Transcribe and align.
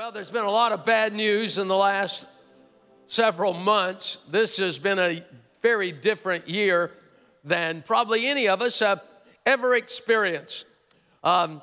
Well, 0.00 0.12
there's 0.12 0.30
been 0.30 0.46
a 0.46 0.50
lot 0.50 0.72
of 0.72 0.86
bad 0.86 1.12
news 1.12 1.58
in 1.58 1.68
the 1.68 1.76
last 1.76 2.24
several 3.06 3.52
months. 3.52 4.16
This 4.30 4.56
has 4.56 4.78
been 4.78 4.98
a 4.98 5.22
very 5.60 5.92
different 5.92 6.48
year 6.48 6.92
than 7.44 7.82
probably 7.82 8.26
any 8.26 8.48
of 8.48 8.62
us 8.62 8.78
have 8.78 9.02
ever 9.44 9.74
experienced. 9.74 10.64
Um, 11.22 11.60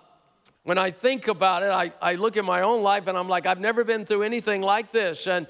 when 0.62 0.78
I 0.78 0.92
think 0.92 1.28
about 1.28 1.64
it, 1.64 1.72
I, 1.72 1.92
I 2.00 2.14
look 2.14 2.38
at 2.38 2.46
my 2.46 2.62
own 2.62 2.84
life 2.84 3.08
and 3.08 3.18
I'm 3.18 3.28
like, 3.28 3.48
I've 3.48 3.60
never 3.60 3.84
been 3.84 4.06
through 4.06 4.22
anything 4.22 4.62
like 4.62 4.92
this. 4.92 5.26
And 5.26 5.48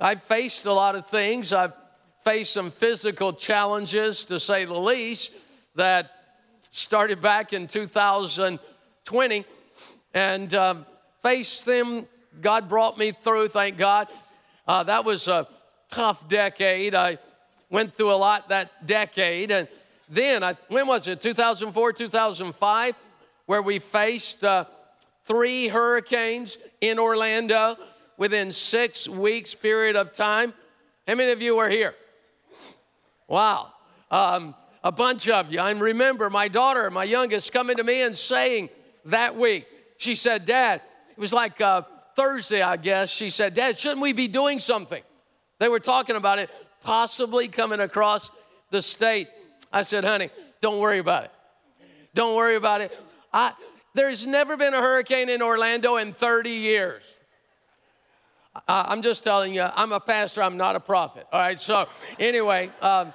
I've 0.00 0.22
faced 0.22 0.64
a 0.64 0.72
lot 0.72 0.96
of 0.96 1.06
things. 1.08 1.52
I've 1.52 1.74
faced 2.24 2.54
some 2.54 2.70
physical 2.70 3.34
challenges, 3.34 4.24
to 4.24 4.40
say 4.40 4.64
the 4.64 4.80
least, 4.80 5.32
that 5.74 6.10
started 6.70 7.20
back 7.20 7.52
in 7.52 7.66
2020 7.66 9.44
and 10.14 10.54
um, 10.54 10.86
faced 11.20 11.64
them. 11.64 12.06
God 12.40 12.68
brought 12.68 12.98
me 12.98 13.12
through, 13.12 13.48
thank 13.48 13.76
God. 13.76 14.08
Uh, 14.66 14.82
that 14.84 15.04
was 15.04 15.28
a 15.28 15.48
tough 15.90 16.28
decade. 16.28 16.94
I 16.94 17.18
went 17.70 17.94
through 17.94 18.12
a 18.12 18.16
lot 18.16 18.48
that 18.50 18.86
decade. 18.86 19.50
And 19.50 19.68
then, 20.08 20.42
I, 20.42 20.54
when 20.68 20.86
was 20.86 21.08
it? 21.08 21.20
2004, 21.20 21.92
2005, 21.92 22.94
where 23.46 23.62
we 23.62 23.78
faced 23.78 24.44
uh, 24.44 24.64
three 25.24 25.68
hurricanes 25.68 26.58
in 26.80 26.98
Orlando 26.98 27.76
within 28.16 28.52
six 28.52 29.08
weeks 29.08 29.54
period 29.54 29.96
of 29.96 30.14
time. 30.14 30.52
How 31.06 31.14
many 31.14 31.32
of 31.32 31.40
you 31.40 31.56
were 31.56 31.68
here? 31.68 31.94
Wow. 33.28 33.72
Um, 34.10 34.54
a 34.82 34.92
bunch 34.92 35.28
of 35.28 35.52
you. 35.52 35.60
I 35.60 35.70
remember 35.70 36.30
my 36.30 36.48
daughter, 36.48 36.90
my 36.90 37.04
youngest, 37.04 37.52
coming 37.52 37.76
to 37.76 37.84
me 37.84 38.02
and 38.02 38.16
saying 38.16 38.70
that 39.06 39.36
week, 39.36 39.66
she 39.98 40.14
said, 40.14 40.44
Dad, 40.44 40.80
it 41.18 41.20
was 41.20 41.32
like 41.32 41.60
uh, 41.60 41.82
Thursday, 42.14 42.62
I 42.62 42.76
guess. 42.76 43.10
She 43.10 43.30
said, 43.30 43.54
Dad, 43.54 43.76
shouldn't 43.76 44.00
we 44.00 44.12
be 44.12 44.28
doing 44.28 44.60
something? 44.60 45.02
They 45.58 45.68
were 45.68 45.80
talking 45.80 46.14
about 46.14 46.38
it 46.38 46.48
possibly 46.84 47.48
coming 47.48 47.80
across 47.80 48.30
the 48.70 48.80
state. 48.80 49.26
I 49.72 49.82
said, 49.82 50.04
honey, 50.04 50.30
don't 50.60 50.78
worry 50.78 51.00
about 51.00 51.24
it. 51.24 51.32
Don't 52.14 52.36
worry 52.36 52.54
about 52.54 52.82
it. 52.82 52.96
I, 53.32 53.52
there's 53.94 54.28
never 54.28 54.56
been 54.56 54.74
a 54.74 54.80
hurricane 54.80 55.28
in 55.28 55.42
Orlando 55.42 55.96
in 55.96 56.12
30 56.12 56.50
years. 56.50 57.18
I, 58.68 58.92
am 58.92 59.02
just 59.02 59.24
telling 59.24 59.52
you, 59.52 59.66
I'm 59.74 59.90
a 59.90 59.98
pastor, 59.98 60.40
I'm 60.40 60.56
not 60.56 60.76
a 60.76 60.80
prophet. 60.80 61.26
All 61.32 61.40
right, 61.40 61.58
so 61.58 61.88
anyway, 62.20 62.70
um, 62.80 63.12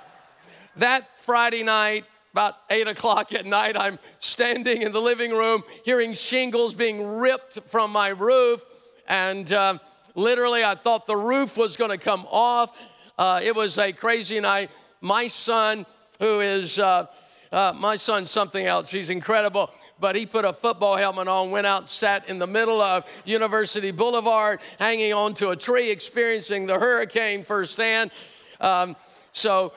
that 0.75 1.07
Friday 1.19 1.63
night, 1.63 2.03
about 2.33 2.55
eight 2.71 2.87
o'clock 2.87 3.31
at 3.31 3.45
night, 3.45 3.77
I'm 3.77 3.99
standing 4.19 4.81
in 4.81 4.91
the 4.91 5.01
living 5.01 5.31
room 5.31 5.63
hearing 5.85 6.15
shingles 6.15 6.73
being 6.73 7.17
ripped 7.17 7.59
from 7.67 7.91
my 7.91 8.09
roof. 8.09 8.65
And 9.07 9.51
uh, 9.53 9.77
literally, 10.15 10.63
I 10.63 10.73
thought 10.73 11.05
the 11.05 11.15
roof 11.15 11.55
was 11.55 11.77
going 11.77 11.91
to 11.91 11.97
come 11.97 12.25
off. 12.29 12.75
Uh, 13.19 13.39
it 13.43 13.55
was 13.55 13.77
a 13.77 13.93
crazy 13.93 14.39
night. 14.39 14.71
My 14.99 15.27
son, 15.27 15.85
who 16.19 16.39
is 16.39 16.79
uh, 16.79 17.05
uh, 17.51 17.73
my 17.77 17.97
son's 17.97 18.31
something 18.31 18.65
else, 18.65 18.89
he's 18.89 19.11
incredible 19.11 19.69
but 19.99 20.17
he 20.17 20.25
put 20.25 20.43
a 20.43 20.51
football 20.51 20.97
helmet 20.97 21.29
on, 21.29 21.49
went 21.49 21.65
out, 21.65 21.87
sat 21.87 22.27
in 22.27 22.37
the 22.37 22.47
middle 22.47 22.81
of 22.81 23.05
University 23.23 23.89
Boulevard, 23.91 24.59
hanging 24.77 25.13
onto 25.13 25.51
a 25.51 25.55
tree, 25.55 25.91
experiencing 25.91 26.65
the 26.65 26.77
hurricane 26.77 27.41
firsthand. 27.41 28.11
Um, 28.59 28.97
so 29.31 29.71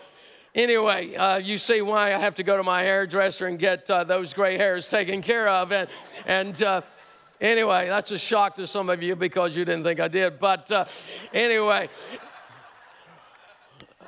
anyway, 0.57 1.15
uh, 1.15 1.39
you 1.39 1.59
see 1.59 1.83
why 1.83 2.15
I 2.15 2.19
have 2.19 2.35
to 2.37 2.43
go 2.43 2.57
to 2.57 2.63
my 2.63 2.83
hairdresser 2.83 3.47
and 3.47 3.59
get 3.59 3.89
uh, 3.89 4.03
those 4.03 4.35
gray 4.35 4.57
hairs 4.57 4.89
taken 4.89 5.23
care 5.23 5.49
of. 5.49 5.71
And, 5.71 5.89
and 6.27 6.61
uh, 6.63 6.81
anyway, 7.41 7.87
that's 7.87 8.11
a 8.11 8.19
shock 8.19 8.57
to 8.57 8.67
some 8.67 8.89
of 8.89 9.03
you 9.03 9.15
because 9.15 9.55
you 9.55 9.65
didn't 9.65 9.85
think 9.85 10.01
I 10.01 10.09
did. 10.09 10.41
But 10.41 10.73
uh, 10.73 10.87
anyway, 11.33 11.89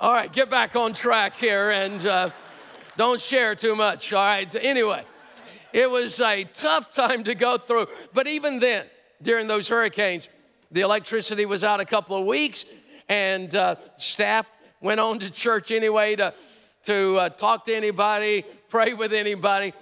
all 0.00 0.12
right, 0.12 0.32
get 0.32 0.50
back 0.50 0.74
on 0.74 0.92
track 0.92 1.36
here 1.36 1.70
and 1.70 2.04
uh, 2.06 2.30
don't 2.96 3.20
share 3.20 3.54
too 3.54 3.76
much. 3.76 4.12
All 4.12 4.24
right, 4.24 4.52
anyway, 4.60 5.04
it 5.72 5.90
was 5.90 6.20
a 6.20 6.44
tough 6.44 6.92
time 6.92 7.24
to 7.24 7.34
go 7.34 7.58
through. 7.58 7.86
But 8.14 8.26
even 8.26 8.58
then, 8.58 8.86
during 9.22 9.46
those 9.46 9.68
hurricanes, 9.68 10.28
the 10.70 10.80
electricity 10.80 11.46
was 11.46 11.64
out 11.64 11.80
a 11.80 11.84
couple 11.84 12.16
of 12.16 12.26
weeks, 12.26 12.64
and 13.08 13.54
uh, 13.54 13.76
staff 13.96 14.46
went 14.80 15.00
on 15.00 15.18
to 15.20 15.30
church 15.30 15.70
anyway 15.70 16.16
to, 16.16 16.34
to 16.84 17.16
uh, 17.16 17.28
talk 17.30 17.64
to 17.66 17.74
anybody, 17.74 18.44
pray 18.68 18.94
with 18.94 19.12
anybody. 19.12 19.72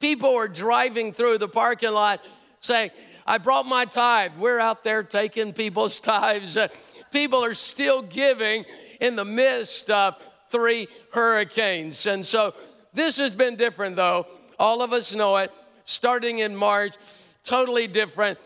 People 0.00 0.34
were 0.34 0.48
driving 0.48 1.12
through 1.12 1.38
the 1.38 1.48
parking 1.48 1.92
lot 1.92 2.20
saying, 2.60 2.90
I 3.26 3.38
brought 3.38 3.66
my 3.66 3.84
tithe. 3.84 4.32
We're 4.38 4.60
out 4.60 4.84
there 4.84 5.02
taking 5.02 5.52
people's 5.52 5.98
tithes. 6.00 6.56
Uh, 6.56 6.68
people 7.10 7.44
are 7.44 7.54
still 7.54 8.02
giving 8.02 8.64
in 9.00 9.16
the 9.16 9.24
midst 9.24 9.90
of 9.90 10.16
three 10.48 10.86
hurricanes. 11.12 12.06
And 12.06 12.24
so 12.24 12.54
this 12.92 13.16
has 13.18 13.34
been 13.34 13.56
different, 13.56 13.96
though. 13.96 14.26
All 14.58 14.82
of 14.82 14.92
us 14.92 15.14
know 15.14 15.36
it. 15.36 15.52
Starting 15.84 16.38
in 16.38 16.54
March, 16.56 16.94
totally 17.44 17.86
different. 17.86 18.38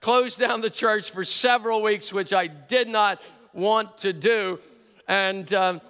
Closed 0.00 0.38
down 0.38 0.60
the 0.60 0.70
church 0.70 1.10
for 1.10 1.24
several 1.24 1.82
weeks, 1.82 2.12
which 2.12 2.32
I 2.32 2.46
did 2.46 2.88
not 2.88 3.20
want 3.52 3.98
to 3.98 4.12
do 4.12 4.60
and 5.08 5.52
um, 5.54 5.80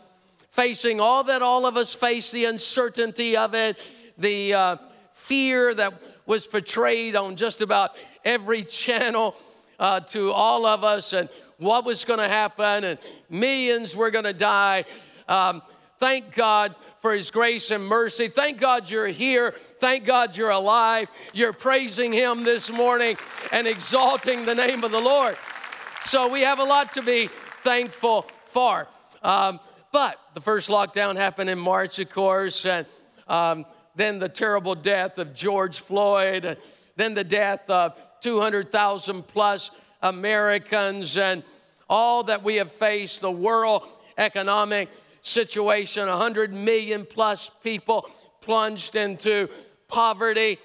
facing 0.50 1.00
all 1.00 1.24
that 1.24 1.42
all 1.42 1.66
of 1.66 1.76
us 1.76 1.92
face 1.92 2.30
the 2.30 2.46
uncertainty 2.46 3.36
of 3.36 3.54
it, 3.54 3.76
the 4.16 4.54
uh, 4.54 4.76
fear 5.12 5.74
that 5.74 5.94
was 6.24 6.46
portrayed 6.46 7.16
on 7.16 7.36
just 7.36 7.60
about 7.60 7.90
every 8.24 8.62
channel 8.62 9.34
uh, 9.78 10.00
to 10.00 10.32
all 10.32 10.66
of 10.66 10.84
us, 10.84 11.12
and 11.12 11.28
what 11.58 11.84
was 11.84 12.04
going 12.04 12.18
to 12.18 12.28
happen, 12.28 12.84
and 12.84 12.98
millions 13.28 13.94
were 13.94 14.10
going 14.10 14.24
to 14.24 14.32
die. 14.32 14.84
Um, 15.28 15.62
thank 15.98 16.34
God 16.34 16.74
for 17.00 17.14
His 17.14 17.30
grace 17.30 17.70
and 17.70 17.84
mercy. 17.84 18.28
Thank 18.28 18.58
God 18.58 18.90
you're 18.90 19.06
here. 19.06 19.52
Thank 19.80 20.04
God 20.04 20.36
you're 20.36 20.50
alive. 20.50 21.08
You're 21.32 21.52
praising 21.52 22.12
Him 22.12 22.42
this 22.42 22.70
morning 22.70 23.16
and 23.52 23.66
exalting 23.66 24.44
the 24.44 24.54
name 24.54 24.84
of 24.84 24.90
the 24.90 25.00
Lord. 25.00 25.36
So 26.04 26.28
we 26.28 26.42
have 26.42 26.58
a 26.58 26.64
lot 26.64 26.92
to 26.94 27.02
be 27.02 27.28
thankful 27.62 28.22
for. 28.44 28.88
Um, 29.22 29.60
but 29.92 30.20
the 30.34 30.40
first 30.40 30.68
lockdown 30.68 31.16
happened 31.16 31.50
in 31.50 31.58
March, 31.58 31.98
of 31.98 32.10
course, 32.10 32.64
and 32.66 32.86
um, 33.26 33.64
then 33.94 34.18
the 34.18 34.28
terrible 34.28 34.74
death 34.74 35.18
of 35.18 35.34
George 35.34 35.80
Floyd, 35.80 36.44
and 36.44 36.56
then 36.96 37.14
the 37.14 37.24
death 37.24 37.68
of 37.68 37.94
200,000 38.20 39.26
plus 39.26 39.70
Americans, 40.02 41.16
and 41.16 41.42
all 41.88 42.22
that 42.24 42.42
we 42.42 42.56
have 42.56 42.70
faced, 42.70 43.20
the 43.20 43.30
world 43.30 43.82
economic 44.18 44.88
situation, 45.22 46.06
100 46.06 46.52
million 46.52 47.04
plus 47.04 47.50
people 47.62 48.10
plunged 48.40 48.96
into 48.96 49.48
poverty, 49.88 50.58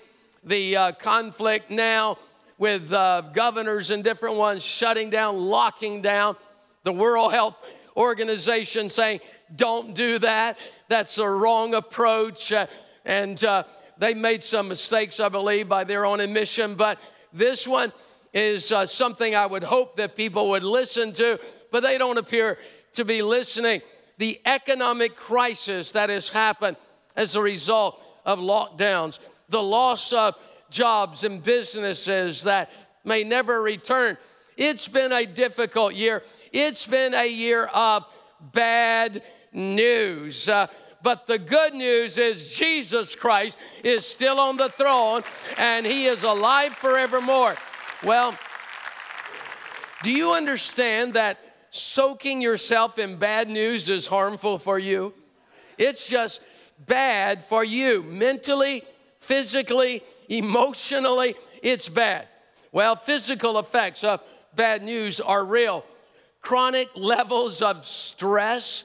the 0.44 0.75
uh, 0.75 0.92
conflict 0.94 1.69
now 1.69 2.18
with 2.58 2.92
uh, 2.94 3.22
governors 3.34 3.90
and 3.90 4.03
different 4.03 4.38
ones 4.38 4.63
shutting 4.63 5.09
down, 5.09 5.38
locking 5.38 6.02
down, 6.02 6.36
the 6.84 6.92
World 6.92 7.31
Health 7.31 7.56
organization 7.96 8.90
saying, 8.90 9.20
don't 9.56 9.96
do 9.96 10.20
that. 10.20 10.58
That's 10.88 11.18
a 11.18 11.30
wrong 11.30 11.76
approach. 11.76 12.52
Uh, 12.52 12.68
and 13.06 13.44
uh, 13.44 13.64
they 13.98 14.14
made 14.14 14.44
some 14.44 14.68
mistakes, 14.68 15.20
I 15.20 15.30
believe, 15.30 15.70
by 15.70 15.84
their 15.84 16.06
own 16.06 16.20
admission. 16.20 16.76
But 16.76 17.00
this 17.31 17.68
one 17.68 17.92
is 18.34 18.72
uh, 18.72 18.86
something 18.86 19.36
I 19.36 19.46
would 19.46 19.64
hope 19.64 19.98
that 19.98 20.16
people 20.16 20.50
would 20.50 20.64
listen 20.64 21.14
to, 21.14 21.40
but 21.72 21.84
they 21.84 21.98
don't 21.98 22.18
appear 22.18 22.58
to 22.94 23.06
be 23.06 23.22
listening. 23.22 23.81
The 24.18 24.40
economic 24.46 25.16
crisis 25.16 25.92
that 25.92 26.10
has 26.10 26.30
happened 26.30 26.78
as 27.16 27.36
a 27.36 27.42
result 27.42 28.02
of 28.25 28.40
lockdowns, 28.40 29.20
the 29.50 29.62
loss 29.62 30.14
of 30.14 30.36
jobs 30.70 31.24
and 31.24 31.44
businesses 31.44 32.44
that 32.44 32.72
may 33.04 33.24
never 33.24 33.62
return. 33.62 34.18
It's 34.58 34.88
been 34.88 35.12
a 35.12 35.25
difficult 35.25 35.94
year. 35.94 36.24
It's 36.53 36.85
been 36.85 37.15
a 37.15 37.27
year 37.27 37.65
of 37.65 38.05
bad 38.39 39.23
news. 39.51 40.47
Uh, 40.47 40.67
but 41.01 41.25
the 41.25 41.39
good 41.39 41.73
news 41.73 42.19
is 42.19 42.53
Jesus 42.53 43.15
Christ 43.15 43.57
is 43.83 44.05
still 44.05 44.39
on 44.39 44.57
the 44.57 44.69
throne 44.69 45.23
and 45.57 45.83
he 45.83 46.05
is 46.05 46.21
alive 46.21 46.73
forevermore. 46.73 47.55
Well, 48.03 48.35
do 50.03 50.11
you 50.11 50.33
understand 50.33 51.15
that 51.15 51.39
soaking 51.71 52.39
yourself 52.39 53.00
in 53.00 53.17
bad 53.17 53.50
news 53.50 53.89
is 53.89 54.05
harmful 54.05 54.59
for 54.59 54.77
you? 54.77 55.13
It's 55.79 56.07
just 56.07 56.41
bad 56.85 57.44
for 57.44 57.65
you 57.65 58.03
mentally, 58.03 58.83
physically, 59.17 60.03
emotionally. 60.29 61.33
It's 61.63 61.89
bad. 61.89 62.27
Well, 62.71 62.95
physical 62.95 63.57
effects 63.57 64.03
of 64.03 64.21
bad 64.55 64.83
news 64.83 65.19
are 65.19 65.44
real 65.44 65.83
chronic 66.44 66.90
levels 66.95 67.63
of 67.63 67.86
stress, 67.86 68.84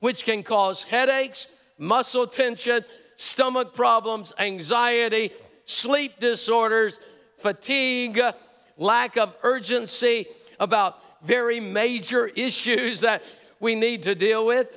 which 0.00 0.24
can 0.24 0.42
cause 0.42 0.82
headaches, 0.82 1.46
muscle 1.78 2.26
tension, 2.26 2.84
stomach 3.14 3.72
problems, 3.72 4.32
anxiety, 4.38 5.30
sleep 5.64 6.20
disorders, 6.20 6.98
fatigue, 7.38 8.20
lack 8.76 9.16
of 9.16 9.34
urgency 9.42 10.26
about 10.60 10.98
very 11.22 11.60
major 11.60 12.26
issues 12.36 13.00
that 13.00 13.22
we 13.58 13.74
need 13.74 14.02
to 14.02 14.14
deal 14.14 14.44
with. 14.44 14.68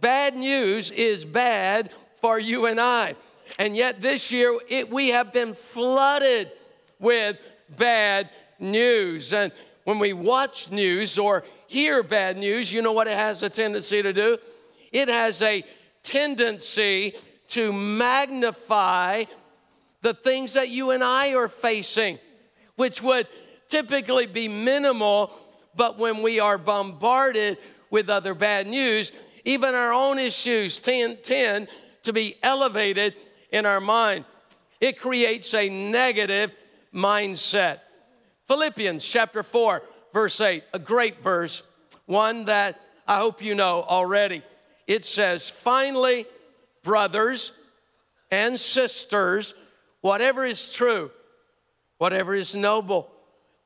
Bad 0.00 0.34
news 0.34 0.90
is 0.90 1.24
bad 1.24 1.90
for 2.20 2.38
you 2.38 2.66
and 2.66 2.80
I. 2.80 3.14
And 3.58 3.76
yet 3.76 4.00
this 4.02 4.32
year, 4.32 4.58
it, 4.68 4.90
we 4.90 5.08
have 5.08 5.32
been 5.32 5.54
flooded 5.54 6.50
with 6.98 7.38
bad 7.76 8.28
news. 8.58 9.32
And 9.32 9.52
when 9.86 10.00
we 10.00 10.12
watch 10.12 10.72
news 10.72 11.16
or 11.16 11.44
hear 11.68 12.02
bad 12.02 12.36
news, 12.36 12.72
you 12.72 12.82
know 12.82 12.90
what 12.90 13.06
it 13.06 13.16
has 13.16 13.44
a 13.44 13.48
tendency 13.48 14.02
to 14.02 14.12
do? 14.12 14.36
It 14.90 15.06
has 15.06 15.40
a 15.42 15.62
tendency 16.02 17.14
to 17.50 17.72
magnify 17.72 19.26
the 20.02 20.12
things 20.12 20.54
that 20.54 20.70
you 20.70 20.90
and 20.90 21.04
I 21.04 21.34
are 21.34 21.46
facing, 21.46 22.18
which 22.74 23.00
would 23.00 23.28
typically 23.68 24.26
be 24.26 24.48
minimal, 24.48 25.30
but 25.76 25.98
when 25.98 26.20
we 26.20 26.40
are 26.40 26.58
bombarded 26.58 27.56
with 27.88 28.10
other 28.10 28.34
bad 28.34 28.66
news, 28.66 29.12
even 29.44 29.76
our 29.76 29.92
own 29.92 30.18
issues 30.18 30.80
tend, 30.80 31.22
tend 31.22 31.68
to 32.02 32.12
be 32.12 32.34
elevated 32.42 33.14
in 33.52 33.64
our 33.64 33.80
mind. 33.80 34.24
It 34.80 34.98
creates 34.98 35.54
a 35.54 35.68
negative 35.68 36.50
mindset. 36.92 37.78
Philippians 38.46 39.04
chapter 39.04 39.42
4, 39.42 39.82
verse 40.12 40.40
8, 40.40 40.62
a 40.72 40.78
great 40.78 41.20
verse, 41.20 41.62
one 42.06 42.44
that 42.44 42.80
I 43.06 43.18
hope 43.18 43.42
you 43.42 43.54
know 43.54 43.84
already. 43.88 44.42
It 44.86 45.04
says, 45.04 45.48
Finally, 45.48 46.26
brothers 46.84 47.52
and 48.30 48.58
sisters, 48.58 49.54
whatever 50.00 50.44
is 50.44 50.72
true, 50.72 51.10
whatever 51.98 52.34
is 52.34 52.54
noble, 52.54 53.10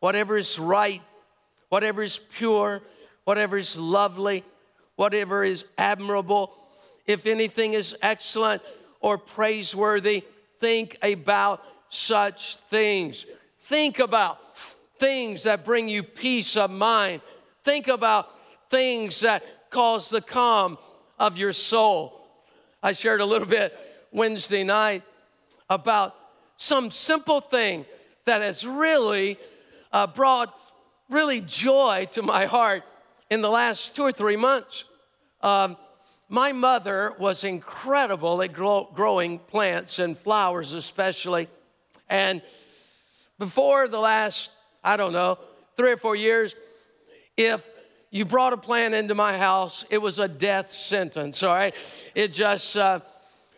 whatever 0.00 0.38
is 0.38 0.58
right, 0.58 1.02
whatever 1.68 2.02
is 2.02 2.18
pure, 2.18 2.82
whatever 3.24 3.58
is 3.58 3.78
lovely, 3.78 4.44
whatever 4.96 5.44
is 5.44 5.64
admirable, 5.76 6.54
if 7.06 7.26
anything 7.26 7.74
is 7.74 7.94
excellent 8.00 8.62
or 9.00 9.18
praiseworthy, 9.18 10.24
think 10.58 10.96
about 11.02 11.62
such 11.90 12.56
things. 12.56 13.26
Think 13.62 13.98
about 13.98 14.56
things 14.98 15.44
that 15.44 15.64
bring 15.64 15.88
you 15.88 16.02
peace 16.02 16.56
of 16.56 16.70
mind. 16.70 17.22
Think 17.62 17.88
about 17.88 18.28
things 18.68 19.20
that 19.20 19.70
cause 19.70 20.10
the 20.10 20.20
calm 20.20 20.76
of 21.18 21.38
your 21.38 21.52
soul. 21.52 22.20
I 22.82 22.92
shared 22.92 23.20
a 23.20 23.24
little 23.24 23.46
bit 23.46 23.76
Wednesday 24.12 24.64
night 24.64 25.02
about 25.68 26.16
some 26.56 26.90
simple 26.90 27.40
thing 27.40 27.86
that 28.24 28.42
has 28.42 28.66
really 28.66 29.38
uh, 29.92 30.06
brought 30.06 30.54
really 31.08 31.40
joy 31.40 32.08
to 32.12 32.22
my 32.22 32.46
heart 32.46 32.82
in 33.30 33.42
the 33.42 33.50
last 33.50 33.94
two 33.94 34.02
or 34.02 34.12
three 34.12 34.36
months. 34.36 34.84
Um, 35.42 35.76
my 36.28 36.52
mother 36.52 37.14
was 37.18 37.44
incredible 37.44 38.40
at 38.42 38.52
grow, 38.52 38.88
growing 38.94 39.38
plants 39.38 39.98
and 39.98 40.16
flowers, 40.16 40.72
especially. 40.72 41.48
And 42.08 42.42
before 43.40 43.88
the 43.88 43.98
last, 43.98 44.50
I 44.84 44.98
don't 44.98 45.14
know, 45.14 45.38
three 45.74 45.90
or 45.90 45.96
four 45.96 46.14
years, 46.14 46.54
if 47.38 47.68
you 48.10 48.26
brought 48.26 48.52
a 48.52 48.56
plant 48.58 48.92
into 48.92 49.14
my 49.14 49.36
house, 49.36 49.82
it 49.88 49.96
was 49.96 50.18
a 50.18 50.28
death 50.28 50.70
sentence, 50.70 51.42
all 51.42 51.54
right? 51.54 51.74
It 52.14 52.34
just, 52.34 52.76
uh, 52.76 53.00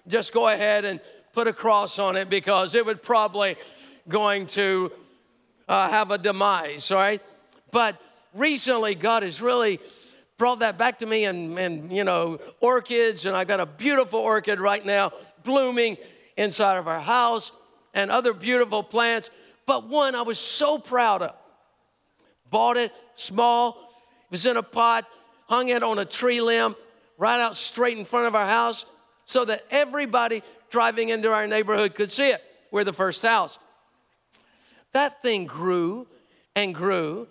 just 0.06 0.32
go 0.32 0.46
ahead 0.46 0.84
and 0.84 1.00
put 1.32 1.49
a 1.49 1.52
cross 1.52 1.99
on 1.99 2.17
it 2.17 2.31
because 2.31 2.76
it 2.76 2.87
would 2.87 3.02
probably 3.02 3.56
going 4.08 4.46
to 4.49 4.93
uh, 5.69 5.88
have 5.88 6.12
a 6.12 6.19
demise, 6.19 6.93
all 6.93 6.99
right? 6.99 7.20
But 7.73 8.00
recently, 8.34 8.94
God 8.94 9.25
has 9.25 9.43
really 9.43 9.81
brought 10.38 10.61
that 10.61 10.79
back 10.79 11.00
to 11.00 11.06
me 11.06 11.25
and, 11.25 11.58
and 11.58 11.93
you 11.93 12.05
know, 12.05 12.38
orchids, 12.61 13.26
and 13.26 13.37
I've 13.37 13.49
got 13.49 13.58
a 13.58 13.67
beautiful 13.67 14.20
orchid 14.20 14.61
right 14.61 14.84
now 14.87 15.11
blooming 15.43 15.96
inside 16.37 16.76
of 16.76 16.87
our 16.87 17.00
house 17.00 17.50
and 17.94 18.12
other 18.12 18.32
beautiful 18.32 18.84
plants. 18.84 19.29
But 19.67 19.88
one 19.88 20.14
I 20.14 20.23
was 20.23 20.38
so 20.38 20.79
proud 20.79 21.23
of. 21.23 21.35
Bought 22.50 22.76
it 22.76 22.93
small, 23.14 23.70
it 24.25 24.31
was 24.31 24.47
in 24.47 24.56
a 24.56 24.62
pot, 24.62 25.06
hung 25.49 25.69
it 25.69 25.82
on 25.82 25.99
a 25.99 26.05
tree 26.05 26.41
limb 26.41 26.75
right 27.19 27.41
out 27.41 27.56
straight 27.56 27.97
in 27.97 28.05
front 28.05 28.26
of 28.26 28.35
our 28.35 28.47
house 28.47 28.85
so 29.25 29.44
that 29.44 29.64
everybody 29.70 30.43
driving 30.70 31.11
into 31.11 31.31
our 31.31 31.47
neighborhood 31.47 31.94
could 31.94 32.11
see 32.11 32.31
it. 32.31 32.43
We're 32.70 32.85
the 32.85 32.93
first 32.93 33.23
house. 33.23 33.59
That 34.93 35.23
thing 35.23 35.47
grew 35.47 36.06
and 36.56 36.75
grew 36.75 37.29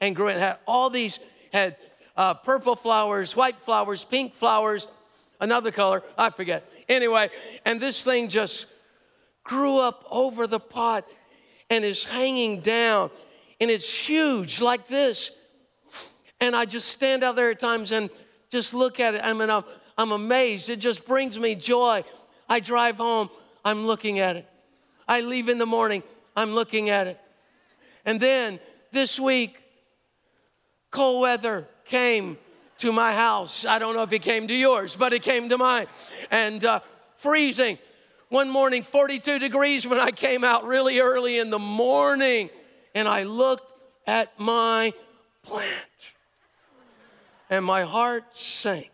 and 0.00 0.14
grew 0.16 0.28
and 0.28 0.38
had 0.38 0.58
all 0.66 0.90
these, 0.90 1.18
had 1.52 1.76
uh, 2.16 2.34
purple 2.34 2.76
flowers, 2.76 3.34
white 3.34 3.58
flowers, 3.58 4.04
pink 4.04 4.32
flowers, 4.32 4.86
another 5.40 5.70
color, 5.70 6.02
I 6.16 6.30
forget. 6.30 6.70
Anyway, 6.88 7.30
and 7.64 7.80
this 7.80 8.04
thing 8.04 8.28
just 8.28 8.66
grew 9.44 9.80
up 9.80 10.04
over 10.10 10.46
the 10.46 10.60
pot 10.60 11.04
and 11.72 11.86
is 11.86 12.04
hanging 12.04 12.60
down 12.60 13.10
and 13.58 13.70
it's 13.70 13.90
huge 13.90 14.60
like 14.60 14.88
this. 14.88 15.30
And 16.38 16.54
I 16.54 16.66
just 16.66 16.88
stand 16.88 17.24
out 17.24 17.34
there 17.34 17.50
at 17.50 17.60
times 17.60 17.92
and 17.92 18.10
just 18.50 18.74
look 18.74 19.00
at 19.00 19.14
it. 19.14 19.22
I 19.24 19.32
mean, 19.32 19.48
I'm, 19.48 19.64
I'm 19.96 20.12
amazed. 20.12 20.68
It 20.68 20.80
just 20.80 21.06
brings 21.06 21.38
me 21.38 21.54
joy. 21.54 22.04
I 22.46 22.60
drive 22.60 22.98
home, 22.98 23.30
I'm 23.64 23.86
looking 23.86 24.18
at 24.18 24.36
it. 24.36 24.46
I 25.08 25.22
leave 25.22 25.48
in 25.48 25.56
the 25.56 25.64
morning, 25.64 26.02
I'm 26.36 26.52
looking 26.52 26.90
at 26.90 27.06
it. 27.06 27.18
And 28.04 28.20
then 28.20 28.60
this 28.90 29.18
week, 29.18 29.56
cold 30.90 31.22
weather 31.22 31.66
came 31.86 32.36
to 32.78 32.92
my 32.92 33.14
house. 33.14 33.64
I 33.64 33.78
don't 33.78 33.94
know 33.94 34.02
if 34.02 34.12
it 34.12 34.20
came 34.20 34.46
to 34.48 34.54
yours, 34.54 34.94
but 34.94 35.14
it 35.14 35.22
came 35.22 35.48
to 35.48 35.56
mine. 35.56 35.86
And 36.30 36.62
uh, 36.66 36.80
freezing. 37.16 37.78
One 38.32 38.48
morning, 38.48 38.82
42 38.82 39.40
degrees 39.40 39.86
when 39.86 40.00
I 40.00 40.10
came 40.10 40.42
out 40.42 40.64
really 40.64 41.00
early 41.00 41.38
in 41.38 41.50
the 41.50 41.58
morning. 41.58 42.48
And 42.94 43.06
I 43.06 43.24
looked 43.24 43.70
at 44.06 44.32
my 44.40 44.94
plant. 45.42 45.68
And 47.50 47.62
my 47.62 47.82
heart 47.82 48.34
sank. 48.34 48.90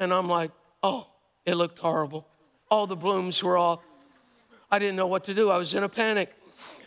And 0.00 0.12
I'm 0.12 0.28
like, 0.28 0.50
oh, 0.82 1.06
it 1.46 1.54
looked 1.54 1.78
horrible. 1.78 2.26
All 2.68 2.88
the 2.88 2.96
blooms 2.96 3.44
were 3.44 3.56
off. 3.56 3.78
I 4.72 4.80
didn't 4.80 4.96
know 4.96 5.06
what 5.06 5.22
to 5.26 5.34
do. 5.34 5.48
I 5.48 5.56
was 5.56 5.72
in 5.72 5.84
a 5.84 5.88
panic. 5.88 6.34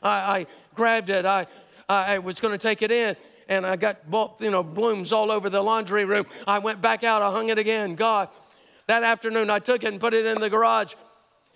I, 0.04 0.10
I 0.10 0.48
grabbed 0.76 1.10
it. 1.10 1.26
I, 1.26 1.48
I 1.88 2.20
was 2.20 2.42
going 2.42 2.52
to 2.52 2.58
take 2.58 2.82
it 2.82 2.92
in, 2.92 3.16
and 3.48 3.66
I 3.66 3.78
got 3.78 4.00
you 4.42 4.52
know 4.52 4.62
blooms 4.62 5.14
all 5.14 5.32
over 5.32 5.50
the 5.50 5.62
laundry 5.62 6.04
room. 6.04 6.26
I 6.46 6.60
went 6.60 6.82
back 6.82 7.06
out. 7.06 7.22
I 7.22 7.32
hung 7.32 7.48
it 7.48 7.58
again. 7.58 7.96
God, 7.96 8.28
that 8.88 9.04
afternoon 9.04 9.50
I 9.50 9.60
took 9.60 9.84
it 9.84 9.88
and 9.88 10.00
put 10.00 10.14
it 10.14 10.26
in 10.26 10.40
the 10.40 10.50
garage. 10.50 10.94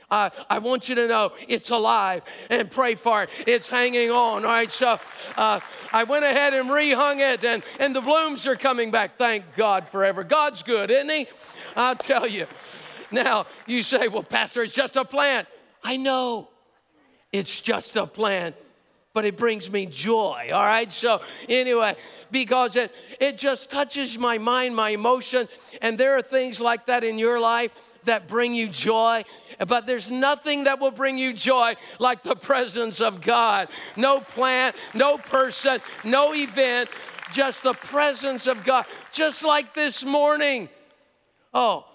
I, 0.09 0.31
I 0.49 0.59
want 0.59 0.87
you 0.87 0.95
to 0.95 1.07
know 1.07 1.31
it's 1.47 1.71
alive 1.71 2.21
and 2.49 2.69
pray 2.69 2.95
for 2.95 3.23
it. 3.23 3.29
It's 3.47 3.69
hanging 3.69 4.11
on. 4.11 4.45
All 4.45 4.51
right, 4.51 4.69
so 4.69 4.99
uh, 5.35 5.59
I 5.91 6.03
went 6.03 6.25
ahead 6.25 6.53
and 6.53 6.69
rehung 6.69 7.17
it, 7.19 7.43
and, 7.43 7.63
and 7.79 7.95
the 7.95 8.01
blooms 8.01 8.45
are 8.45 8.55
coming 8.55 8.91
back. 8.91 9.17
Thank 9.17 9.55
God 9.55 9.87
forever. 9.87 10.23
God's 10.23 10.61
good, 10.61 10.91
isn't 10.91 11.09
He? 11.09 11.27
I'll 11.75 11.95
tell 11.95 12.27
you. 12.27 12.45
Now, 13.11 13.47
you 13.65 13.83
say, 13.83 14.07
well, 14.07 14.23
Pastor, 14.23 14.63
it's 14.63 14.73
just 14.73 14.95
a 14.95 15.05
plant. 15.05 15.47
I 15.83 15.97
know 15.97 16.49
it's 17.31 17.59
just 17.59 17.95
a 17.95 18.07
plant, 18.07 18.55
but 19.15 19.23
it 19.23 19.37
brings 19.37 19.71
me 19.71 19.85
joy, 19.85 20.49
all 20.53 20.65
right? 20.65 20.91
So, 20.91 21.21
anyway, 21.47 21.95
because 22.31 22.75
it, 22.75 22.91
it 23.21 23.37
just 23.37 23.71
touches 23.71 24.19
my 24.19 24.37
mind, 24.37 24.75
my 24.75 24.89
emotion, 24.89 25.47
and 25.81 25.97
there 25.97 26.17
are 26.17 26.21
things 26.21 26.59
like 26.59 26.87
that 26.87 27.05
in 27.05 27.17
your 27.17 27.39
life 27.39 27.71
that 28.03 28.27
bring 28.27 28.53
you 28.53 28.67
joy. 28.67 29.23
But 29.65 29.87
there's 29.87 30.11
nothing 30.11 30.65
that 30.65 30.81
will 30.81 30.91
bring 30.91 31.17
you 31.17 31.31
joy 31.31 31.75
like 31.97 32.23
the 32.23 32.35
presence 32.35 32.99
of 32.99 33.21
God. 33.21 33.69
No 33.95 34.19
plant, 34.19 34.75
no 34.93 35.17
person, 35.17 35.79
no 36.03 36.33
event, 36.35 36.89
just 37.31 37.63
the 37.63 37.73
presence 37.73 38.47
of 38.47 38.65
God. 38.65 38.85
Just 39.13 39.45
like 39.45 39.73
this 39.73 40.03
morning. 40.03 40.67
Oh, 41.53 41.85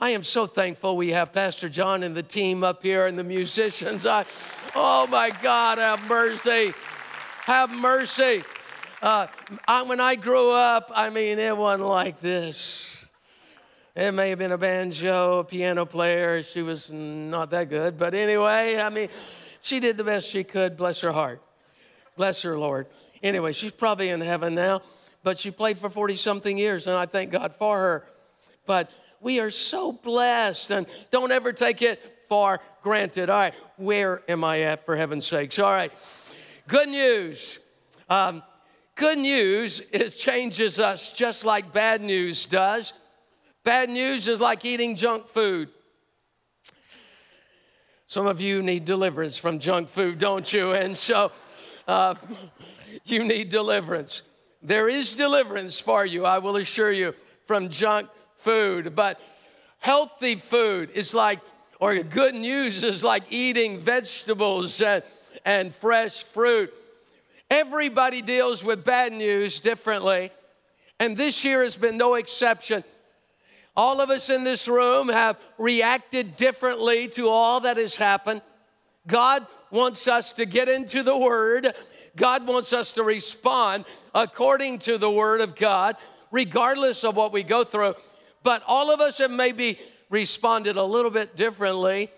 I 0.00 0.10
am 0.10 0.22
so 0.22 0.46
thankful 0.46 0.96
we 0.96 1.08
have 1.08 1.32
Pastor 1.32 1.68
John 1.68 2.04
and 2.04 2.16
the 2.16 2.22
team 2.22 2.62
up 2.62 2.84
here 2.84 3.06
and 3.06 3.18
the 3.18 3.24
musicians. 3.24 4.06
I, 4.06 4.26
oh 4.74 5.06
my 5.08 5.30
God, 5.42 5.78
have 5.78 6.08
mercy. 6.08 6.72
Have 7.44 7.70
mercy. 7.70 8.42
Uh, 9.00 9.26
I, 9.66 9.82
when 9.82 10.00
I 10.00 10.16
grew 10.16 10.52
up, 10.52 10.90
I 10.94 11.10
mean, 11.10 11.38
it 11.38 11.56
wasn't 11.56 11.88
like 11.88 12.20
this. 12.20 13.06
It 13.94 14.12
may 14.12 14.30
have 14.30 14.38
been 14.38 14.52
a 14.52 14.58
banjo, 14.58 15.40
a 15.40 15.44
piano 15.44 15.86
player. 15.86 16.42
She 16.42 16.62
was 16.62 16.90
not 16.90 17.50
that 17.50 17.68
good. 17.68 17.98
But 17.98 18.14
anyway, 18.14 18.76
I 18.76 18.90
mean, 18.90 19.08
she 19.60 19.80
did 19.80 19.96
the 19.96 20.04
best 20.04 20.28
she 20.28 20.44
could. 20.44 20.76
Bless 20.76 21.00
her 21.00 21.12
heart. 21.12 21.42
Bless 22.16 22.42
her, 22.42 22.58
Lord. 22.58 22.86
Anyway, 23.22 23.52
she's 23.52 23.72
probably 23.72 24.10
in 24.10 24.20
heaven 24.20 24.54
now, 24.54 24.82
but 25.24 25.38
she 25.38 25.50
played 25.50 25.78
for 25.78 25.90
40 25.90 26.16
something 26.16 26.58
years, 26.58 26.86
and 26.86 26.96
I 26.96 27.06
thank 27.06 27.32
God 27.32 27.54
for 27.54 27.76
her. 27.76 28.06
But 28.66 28.90
we 29.20 29.40
are 29.40 29.50
so 29.50 29.92
blessed, 29.92 30.70
and 30.70 30.86
don't 31.10 31.32
ever 31.32 31.52
take 31.52 31.82
it 31.82 32.17
for 32.28 32.60
granted. 32.82 33.30
All 33.30 33.38
right, 33.38 33.54
where 33.76 34.22
am 34.28 34.44
I 34.44 34.60
at 34.60 34.84
for 34.84 34.96
heaven's 34.96 35.26
sakes? 35.26 35.58
All 35.58 35.72
right, 35.72 35.92
Good 36.68 36.90
news. 36.90 37.60
Um, 38.10 38.42
good 38.94 39.16
news, 39.16 39.80
it 39.90 40.10
changes 40.10 40.78
us 40.78 41.14
just 41.14 41.46
like 41.46 41.72
bad 41.72 42.02
news 42.02 42.44
does. 42.44 42.92
Bad 43.64 43.88
news 43.88 44.28
is 44.28 44.38
like 44.38 44.66
eating 44.66 44.94
junk 44.94 45.28
food. 45.28 45.70
Some 48.06 48.26
of 48.26 48.42
you 48.42 48.62
need 48.62 48.84
deliverance 48.84 49.38
from 49.38 49.60
junk 49.60 49.88
food, 49.88 50.18
don't 50.18 50.52
you? 50.52 50.72
And 50.72 50.94
so 50.94 51.32
uh, 51.86 52.16
you 53.06 53.24
need 53.24 53.48
deliverance. 53.48 54.20
There 54.62 54.90
is 54.90 55.16
deliverance 55.16 55.80
for 55.80 56.04
you, 56.04 56.26
I 56.26 56.36
will 56.36 56.56
assure 56.56 56.92
you, 56.92 57.14
from 57.46 57.70
junk 57.70 58.10
food. 58.36 58.94
But 58.94 59.18
healthy 59.78 60.34
food 60.34 60.90
is 60.90 61.14
like, 61.14 61.40
or 61.80 61.96
good 61.98 62.34
news 62.34 62.82
is 62.84 63.04
like 63.04 63.24
eating 63.30 63.78
vegetables 63.78 64.80
and, 64.80 65.02
and 65.44 65.74
fresh 65.74 66.22
fruit. 66.22 66.72
Everybody 67.50 68.20
deals 68.20 68.62
with 68.62 68.84
bad 68.84 69.12
news 69.12 69.60
differently, 69.60 70.30
and 71.00 71.16
this 71.16 71.44
year 71.44 71.62
has 71.62 71.76
been 71.76 71.96
no 71.96 72.14
exception. 72.14 72.84
All 73.76 74.00
of 74.00 74.10
us 74.10 74.28
in 74.28 74.42
this 74.44 74.66
room 74.66 75.08
have 75.08 75.38
reacted 75.56 76.36
differently 76.36 77.08
to 77.08 77.28
all 77.28 77.60
that 77.60 77.76
has 77.76 77.94
happened. 77.94 78.42
God 79.06 79.46
wants 79.70 80.08
us 80.08 80.32
to 80.34 80.46
get 80.46 80.68
into 80.68 81.02
the 81.02 81.16
Word. 81.16 81.72
God 82.16 82.46
wants 82.46 82.72
us 82.72 82.94
to 82.94 83.04
respond 83.04 83.84
according 84.14 84.80
to 84.80 84.98
the 84.98 85.10
Word 85.10 85.40
of 85.40 85.54
God, 85.54 85.96
regardless 86.32 87.04
of 87.04 87.16
what 87.16 87.32
we 87.32 87.42
go 87.44 87.62
through. 87.62 87.94
But 88.42 88.62
all 88.66 88.92
of 88.92 89.00
us 89.00 89.18
have 89.18 89.30
maybe 89.30 89.78
responded 90.10 90.76
a 90.76 90.84
little 90.84 91.10
bit 91.10 91.36
differently 91.36 92.10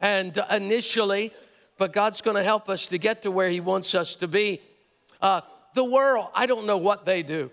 and 0.00 0.38
initially, 0.50 1.32
but 1.78 1.92
God's 1.92 2.20
going 2.20 2.36
to 2.36 2.42
help 2.42 2.68
us 2.68 2.88
to 2.88 2.98
get 2.98 3.22
to 3.22 3.30
where 3.30 3.48
He 3.48 3.60
wants 3.60 3.94
us 3.94 4.16
to 4.16 4.28
be. 4.28 4.60
Uh, 5.20 5.40
the 5.74 5.84
world, 5.84 6.28
I 6.34 6.46
don't 6.46 6.66
know 6.66 6.78
what 6.78 7.04
they 7.04 7.22
do. 7.22 7.50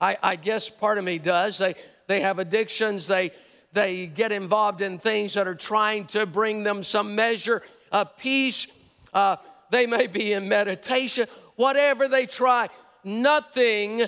I, 0.00 0.16
I 0.22 0.36
guess 0.36 0.68
part 0.68 0.98
of 0.98 1.04
me 1.04 1.18
does. 1.18 1.58
They, 1.58 1.74
they 2.06 2.20
have 2.20 2.38
addictions, 2.38 3.06
they, 3.06 3.32
they 3.72 4.06
get 4.06 4.32
involved 4.32 4.80
in 4.80 4.98
things 4.98 5.34
that 5.34 5.48
are 5.48 5.54
trying 5.54 6.06
to 6.06 6.26
bring 6.26 6.62
them 6.62 6.82
some 6.82 7.14
measure 7.14 7.62
of 7.92 8.16
peace. 8.16 8.66
Uh, 9.12 9.36
they 9.70 9.86
may 9.86 10.06
be 10.06 10.32
in 10.32 10.48
meditation, 10.48 11.26
whatever 11.56 12.08
they 12.08 12.26
try, 12.26 12.68
nothing 13.02 14.02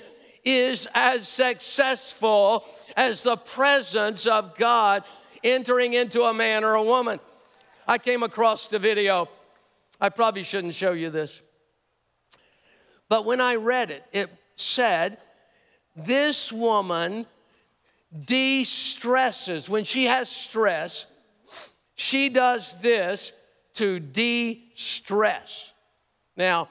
is 0.45 0.87
as 0.95 1.29
successful 1.29 2.65
as 2.99 3.23
the 3.23 3.37
presence 3.37 4.27
of 4.27 4.57
God 4.57 5.05
entering 5.45 5.93
into 5.93 6.23
a 6.23 6.35
man 6.35 6.65
or 6.65 6.75
a 6.75 6.83
woman. 6.83 7.21
I 7.87 7.97
came 7.97 8.25
across 8.25 8.67
the 8.67 8.81
video. 8.81 9.29
I 10.01 10.09
probably 10.09 10.43
shouldn't 10.43 10.75
show 10.75 10.91
you 10.93 11.09
this. 11.09 11.41
But 13.09 13.25
when 13.25 13.41
I 13.41 13.55
read 13.55 13.93
it, 13.93 14.05
it 14.13 14.29
said, 14.57 15.19
This 15.95 16.53
woman 16.53 17.25
de 18.27 18.65
stresses. 18.65 19.69
When 19.69 19.85
she 19.85 20.07
has 20.07 20.29
stress, 20.29 21.11
she 21.95 22.29
does 22.29 22.81
this 22.81 23.33
to 23.75 24.01
de 24.01 24.65
stress. 24.75 25.71
Now, 26.37 26.69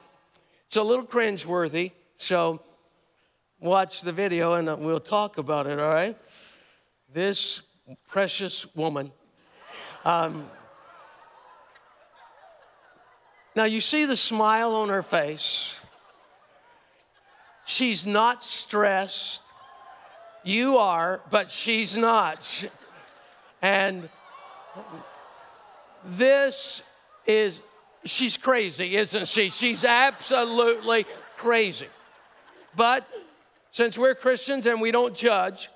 it's 0.66 0.76
a 0.76 0.82
little 0.82 1.06
cringeworthy, 1.06 1.92
so 2.18 2.60
watch 3.60 4.02
the 4.02 4.12
video 4.12 4.54
and 4.54 4.66
we'll 4.78 5.00
talk 5.00 5.38
about 5.38 5.66
it, 5.66 5.78
all 5.78 5.92
right? 5.92 6.16
This 7.12 7.62
precious 8.06 8.66
woman. 8.74 9.10
Um, 10.04 10.48
now, 13.56 13.64
you 13.64 13.80
see 13.80 14.04
the 14.04 14.16
smile 14.16 14.74
on 14.74 14.88
her 14.88 15.02
face. 15.02 15.80
She's 17.64 18.06
not 18.06 18.42
stressed. 18.42 19.42
You 20.44 20.78
are, 20.78 21.20
but 21.30 21.50
she's 21.50 21.96
not. 21.96 22.66
And 23.60 24.08
this 26.04 26.82
is, 27.26 27.60
she's 28.04 28.36
crazy, 28.36 28.96
isn't 28.96 29.26
she? 29.26 29.50
She's 29.50 29.84
absolutely 29.84 31.04
crazy. 31.36 31.88
But 32.76 33.06
since 33.78 33.96
we're 33.96 34.16
Christians 34.16 34.66
and 34.66 34.80
we 34.80 34.90
don't 34.90 35.14
judge, 35.14 35.68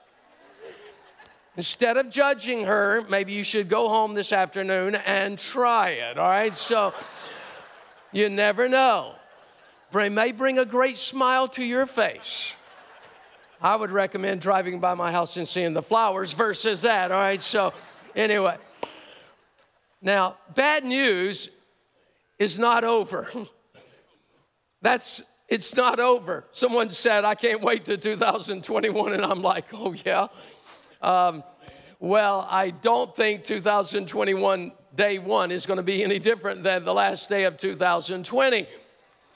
instead 1.57 1.97
of 1.97 2.11
judging 2.11 2.65
her, 2.65 3.05
maybe 3.09 3.33
you 3.33 3.45
should 3.45 3.69
go 3.69 3.89
home 3.89 4.15
this 4.15 4.33
afternoon 4.33 4.97
and 4.97 5.39
try 5.39 5.91
it, 5.91 6.19
all 6.19 6.29
right? 6.29 6.57
So 6.57 6.93
you 8.11 8.29
never 8.29 8.69
know. 8.69 9.15
It 9.95 10.11
may 10.11 10.33
bring 10.33 10.59
a 10.59 10.65
great 10.65 10.99
smile 10.99 11.47
to 11.51 11.65
your 11.65 11.87
face. 11.87 12.57
I 13.61 13.77
would 13.77 13.93
recommend 13.93 14.41
driving 14.41 14.81
by 14.81 14.95
my 14.95 15.13
house 15.13 15.37
and 15.37 15.47
seeing 15.47 15.73
the 15.73 15.81
flowers 15.81 16.33
versus 16.33 16.83
that, 16.83 17.13
all 17.13 17.21
right? 17.21 17.41
So, 17.41 17.73
anyway. 18.17 18.57
Now, 20.01 20.39
bad 20.57 20.83
news 20.83 21.51
is 22.37 22.59
not 22.59 22.83
over. 22.83 23.31
That's, 24.83 25.23
it's 25.49 25.77
not 25.77 26.01
over. 26.01 26.45
Someone 26.53 26.91
said, 26.91 27.25
I 27.25 27.35
can't 27.35 27.63
wait 27.63 27.85
to 27.87 27.97
2021, 27.97 29.13
and 29.13 29.25
I'm 29.25 29.43
like, 29.43 29.67
oh, 29.73 29.95
yeah. 30.05 30.29
Um, 31.01 31.45
well, 31.99 32.47
I 32.51 32.71
don't 32.71 33.15
think 33.15 33.45
2021 33.45 34.73
day 34.95 35.19
one 35.19 35.51
is 35.51 35.67
going 35.67 35.79
to 35.79 35.83
be 35.83 36.03
any 36.03 36.19
different 36.19 36.63
than 36.63 36.85
the 36.85 36.95
last 36.95 37.29
day 37.29 37.45
of 37.45 37.57
2020. 37.59 38.67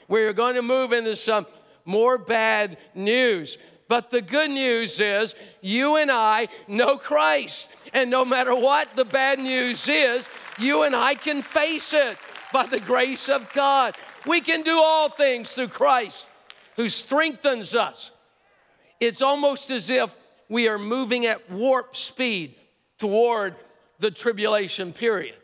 We're 0.08 0.32
going 0.32 0.54
to 0.54 0.62
move 0.62 0.92
into 0.92 1.16
some 1.16 1.46
more 1.84 2.18
bad 2.18 2.76
news. 2.94 3.58
But 3.88 4.10
the 4.10 4.20
good 4.20 4.50
news 4.50 4.98
is 5.00 5.34
you 5.60 5.96
and 5.96 6.10
I 6.10 6.48
know 6.66 6.98
Christ. 6.98 7.72
And 7.94 8.10
no 8.10 8.24
matter 8.24 8.54
what 8.54 8.94
the 8.96 9.04
bad 9.04 9.38
news 9.38 9.88
is, 9.88 10.28
you 10.58 10.82
and 10.82 10.94
I 10.94 11.14
can 11.14 11.42
face 11.42 11.92
it 11.92 12.18
by 12.52 12.66
the 12.66 12.80
grace 12.80 13.28
of 13.28 13.52
God. 13.52 13.96
We 14.26 14.40
can 14.40 14.62
do 14.62 14.76
all 14.76 15.08
things 15.08 15.52
through 15.52 15.68
Christ 15.68 16.26
who 16.76 16.88
strengthens 16.88 17.74
us. 17.74 18.10
It's 19.00 19.22
almost 19.22 19.70
as 19.70 19.88
if 19.88 20.16
we 20.48 20.68
are 20.68 20.78
moving 20.78 21.26
at 21.26 21.50
warp 21.50 21.96
speed 21.96 22.54
toward 22.98 23.54
the 23.98 24.10
tribulation 24.10 24.92
period. 24.92 25.36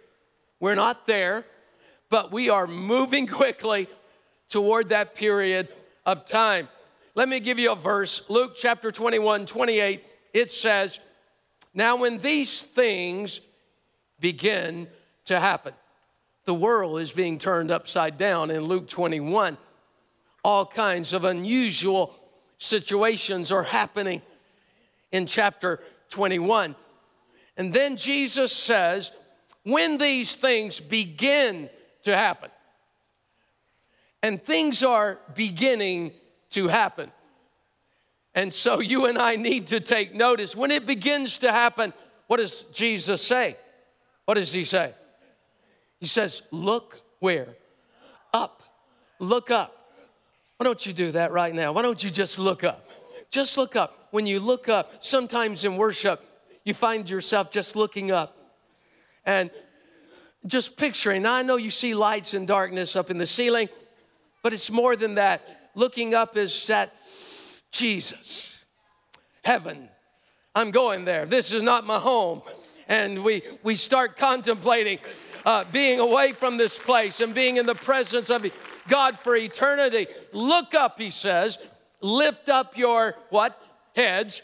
We're 0.61 0.75
not 0.75 1.07
there, 1.07 1.45
but 2.11 2.33
we 2.33 2.51
are 2.51 2.67
moving 2.67 3.27
quickly 3.41 3.89
toward 4.49 4.91
that 4.91 5.15
period 5.15 5.69
of 6.05 6.27
time. 6.27 6.69
Let 7.15 7.29
me 7.29 7.41
give 7.41 7.59
you 7.59 7.73
a 7.73 7.77
verse 7.77 8.29
Luke 8.29 8.55
chapter 8.57 8.91
21, 8.91 9.47
28. 9.47 10.05
It 10.33 10.51
says, 10.51 10.99
Now 11.75 11.97
when 11.97 12.19
these 12.19 12.62
things 12.62 13.41
begin 14.19 14.89
to 15.27 15.39
happen, 15.39 15.75
the 16.45 16.55
world 16.55 17.01
is 17.01 17.13
being 17.13 17.39
turned 17.39 17.71
upside 17.71 18.19
down 18.19 18.51
in 18.51 18.65
Luke 18.65 18.89
21. 18.89 19.57
All 20.45 20.67
kinds 20.67 21.13
of 21.13 21.25
unusual 21.25 22.15
situations 22.59 23.53
are 23.53 23.63
happening 23.63 24.23
in 25.13 25.27
chapter 25.27 25.81
21. 26.11 26.75
And 27.57 27.73
then 27.73 27.97
Jesus 27.97 28.53
says, 28.53 29.13
when 29.65 29.99
these 29.99 30.35
things 30.35 30.81
begin 30.81 31.71
to 32.03 32.17
happen, 32.17 32.51
and 34.23 34.43
things 34.43 34.83
are 34.83 35.19
beginning 35.35 36.13
to 36.51 36.69
happen. 36.69 37.11
And 38.35 38.53
so 38.53 38.81
you 38.81 39.07
and 39.07 39.19
I 39.19 39.37
need 39.37 39.69
to 39.69 39.81
take 39.81 40.15
notice. 40.15 40.57
When 40.57 40.71
it 40.71 40.87
begins 40.87 41.39
to 41.39 41.53
happen, 41.53 41.93
what 42.29 42.39
does 42.39 42.63
Jesus 42.73 43.21
say? 43.21 43.57
What 44.25 44.35
does 44.35 44.53
he 44.53 44.65
say? 44.65 44.95
He 46.03 46.09
says, 46.09 46.43
Look 46.51 47.01
where? 47.21 47.47
Up. 48.35 48.61
Look 49.21 49.53
up. 49.53 49.73
Why 50.57 50.65
don't 50.65 50.85
you 50.85 50.93
do 50.93 51.13
that 51.13 51.31
right 51.31 51.55
now? 51.55 51.71
Why 51.71 51.83
don't 51.83 52.03
you 52.03 52.11
just 52.11 52.41
look 52.41 52.65
up? 52.65 52.91
Just 53.31 53.57
look 53.57 53.77
up. 53.77 54.09
When 54.11 54.27
you 54.27 54.41
look 54.41 54.69
up, 54.69 55.05
sometimes 55.05 55.63
in 55.63 55.77
worship, 55.77 56.21
you 56.65 56.75
find 56.75 57.09
yourself 57.09 57.53
just 57.53 57.77
looking 57.77 58.11
up 58.11 58.37
and 59.25 59.49
just 60.45 60.77
picturing. 60.77 61.23
Now, 61.23 61.35
I 61.35 61.43
know 61.43 61.55
you 61.55 61.71
see 61.71 61.95
lights 61.95 62.35
and 62.35 62.49
darkness 62.49 62.97
up 62.97 63.09
in 63.09 63.19
the 63.19 63.27
ceiling, 63.27 63.69
but 64.43 64.53
it's 64.53 64.73
more 64.73 64.97
than 64.97 65.15
that 65.15 65.71
looking 65.77 66.17
up 66.17 66.37
is 66.37 66.67
that 66.67 66.93
Jesus, 67.71 68.65
heaven. 69.45 69.89
I'm 70.53 70.73
going 70.73 71.05
there. 71.05 71.27
This 71.27 71.53
is 71.53 71.63
not 71.63 71.87
my 71.87 72.01
home. 72.01 72.43
And 72.89 73.23
we, 73.23 73.43
we 73.63 73.77
start 73.77 74.17
contemplating 74.17 74.99
uh, 75.45 75.65
being 75.73 76.01
away 76.01 76.33
from 76.33 76.57
this 76.57 76.79
place 76.79 77.21
and 77.21 77.35
being 77.35 77.57
in 77.57 77.67
the 77.67 77.75
presence 77.75 78.31
of 78.31 78.47
God 78.89 79.19
for 79.19 79.35
eternity. 79.37 80.07
Look 80.33 80.75
up, 80.75 80.99
he 80.99 81.11
says. 81.11 81.59
Lift 82.01 82.49
up 82.49 82.77
your 82.77 83.17
what? 83.31 83.59
Heads, 83.95 84.43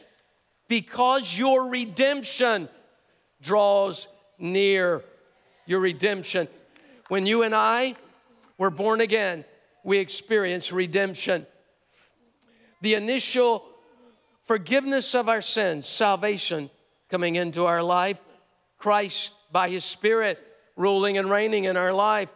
because 0.68 1.36
your 1.36 1.68
redemption 1.68 2.68
draws 3.40 4.08
near. 4.38 5.02
Your 5.66 5.80
redemption. 5.80 6.48
When 7.08 7.26
you 7.26 7.42
and 7.42 7.54
I 7.54 7.94
were 8.58 8.70
born 8.70 9.00
again, 9.00 9.44
we 9.84 9.98
experience 9.98 10.72
redemption. 10.72 11.46
The 12.80 12.94
initial 12.94 13.64
forgiveness 14.44 15.14
of 15.14 15.28
our 15.28 15.42
sins, 15.42 15.86
salvation 15.86 16.70
coming 17.10 17.36
into 17.36 17.66
our 17.66 17.82
life, 17.82 18.20
Christ 18.78 19.32
by 19.50 19.68
His 19.68 19.84
Spirit 19.84 20.47
ruling 20.78 21.18
and 21.18 21.28
reigning 21.28 21.64
in 21.64 21.76
our 21.76 21.92
life. 21.92 22.32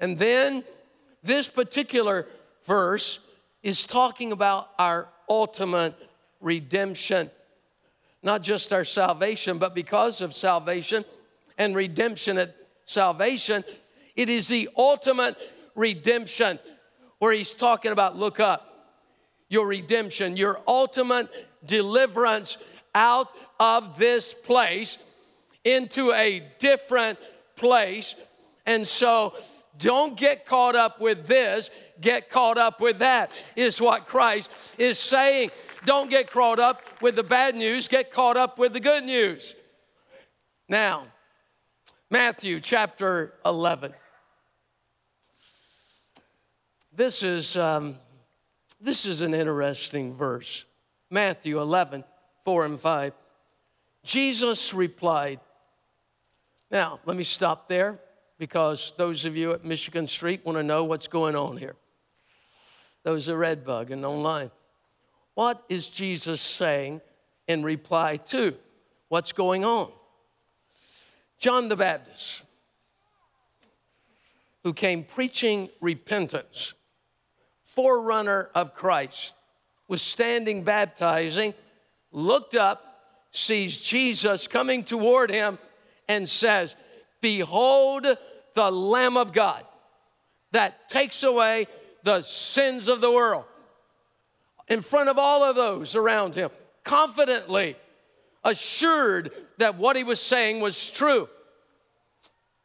And 0.00 0.18
then 0.18 0.64
this 1.22 1.48
particular 1.48 2.26
verse 2.64 3.20
is 3.62 3.86
talking 3.86 4.32
about 4.32 4.70
our 4.78 5.08
ultimate 5.28 5.94
redemption. 6.40 7.30
Not 8.22 8.42
just 8.42 8.72
our 8.72 8.84
salvation, 8.84 9.58
but 9.58 9.74
because 9.74 10.20
of 10.20 10.34
salvation 10.34 11.04
and 11.56 11.76
redemption 11.76 12.38
at 12.38 12.56
salvation, 12.86 13.62
it 14.16 14.28
is 14.28 14.48
the 14.48 14.68
ultimate 14.76 15.36
redemption 15.74 16.58
where 17.18 17.32
he's 17.32 17.52
talking 17.52 17.92
about 17.92 18.16
look 18.16 18.40
up 18.40 18.64
your 19.48 19.66
redemption, 19.66 20.36
your 20.36 20.60
ultimate 20.66 21.28
deliverance 21.66 22.58
out 22.94 23.32
of 23.58 23.98
this 23.98 24.34
place 24.34 25.02
into 25.64 26.12
a 26.12 26.42
different 26.58 27.18
place. 27.58 28.14
And 28.66 28.86
so 28.86 29.34
don't 29.78 30.16
get 30.16 30.46
caught 30.46 30.74
up 30.74 31.00
with 31.00 31.26
this, 31.26 31.70
get 32.00 32.30
caught 32.30 32.58
up 32.58 32.80
with 32.80 32.98
that, 32.98 33.30
is 33.56 33.80
what 33.80 34.06
Christ 34.06 34.50
is 34.78 34.98
saying. 34.98 35.50
Don't 35.84 36.10
get 36.10 36.30
caught 36.30 36.58
up 36.58 36.82
with 37.00 37.16
the 37.16 37.22
bad 37.22 37.54
news, 37.54 37.88
get 37.88 38.12
caught 38.12 38.36
up 38.36 38.58
with 38.58 38.72
the 38.72 38.80
good 38.80 39.04
news. 39.04 39.54
Now, 40.68 41.06
Matthew 42.10 42.60
chapter 42.60 43.34
11. 43.44 43.94
This 46.92 47.22
is, 47.22 47.56
um, 47.56 47.96
this 48.80 49.06
is 49.06 49.20
an 49.20 49.32
interesting 49.32 50.12
verse. 50.12 50.64
Matthew 51.10 51.60
11, 51.60 52.04
4 52.44 52.64
and 52.64 52.80
5. 52.80 53.12
Jesus 54.04 54.74
replied, 54.74 55.40
Now, 56.70 57.00
let 57.06 57.16
me 57.16 57.24
stop 57.24 57.68
there 57.68 57.98
because 58.38 58.92
those 58.96 59.24
of 59.24 59.36
you 59.36 59.52
at 59.52 59.64
Michigan 59.64 60.06
Street 60.06 60.44
want 60.44 60.58
to 60.58 60.62
know 60.62 60.84
what's 60.84 61.08
going 61.08 61.34
on 61.34 61.56
here. 61.56 61.76
Those 63.04 63.28
are 63.28 63.38
Redbug 63.38 63.90
and 63.90 64.04
online. 64.04 64.50
What 65.34 65.64
is 65.68 65.88
Jesus 65.88 66.40
saying 66.40 67.00
in 67.46 67.62
reply 67.62 68.18
to 68.28 68.54
what's 69.08 69.32
going 69.32 69.64
on? 69.64 69.90
John 71.38 71.68
the 71.68 71.76
Baptist, 71.76 72.42
who 74.64 74.74
came 74.74 75.04
preaching 75.04 75.70
repentance, 75.80 76.74
forerunner 77.62 78.50
of 78.54 78.74
Christ, 78.74 79.32
was 79.86 80.02
standing 80.02 80.64
baptizing, 80.64 81.54
looked 82.12 82.54
up, 82.54 82.84
sees 83.30 83.80
Jesus 83.80 84.48
coming 84.48 84.82
toward 84.82 85.30
him, 85.30 85.58
and 86.08 86.28
says, 86.28 86.74
Behold 87.20 88.06
the 88.54 88.70
Lamb 88.70 89.16
of 89.16 89.32
God 89.32 89.64
that 90.52 90.88
takes 90.88 91.22
away 91.22 91.66
the 92.02 92.22
sins 92.22 92.88
of 92.88 93.00
the 93.00 93.10
world. 93.10 93.44
In 94.68 94.82
front 94.82 95.08
of 95.08 95.18
all 95.18 95.44
of 95.44 95.56
those 95.56 95.94
around 95.94 96.34
him, 96.34 96.50
confidently 96.84 97.76
assured 98.44 99.30
that 99.58 99.76
what 99.76 99.96
he 99.96 100.04
was 100.04 100.20
saying 100.20 100.60
was 100.60 100.90
true. 100.90 101.28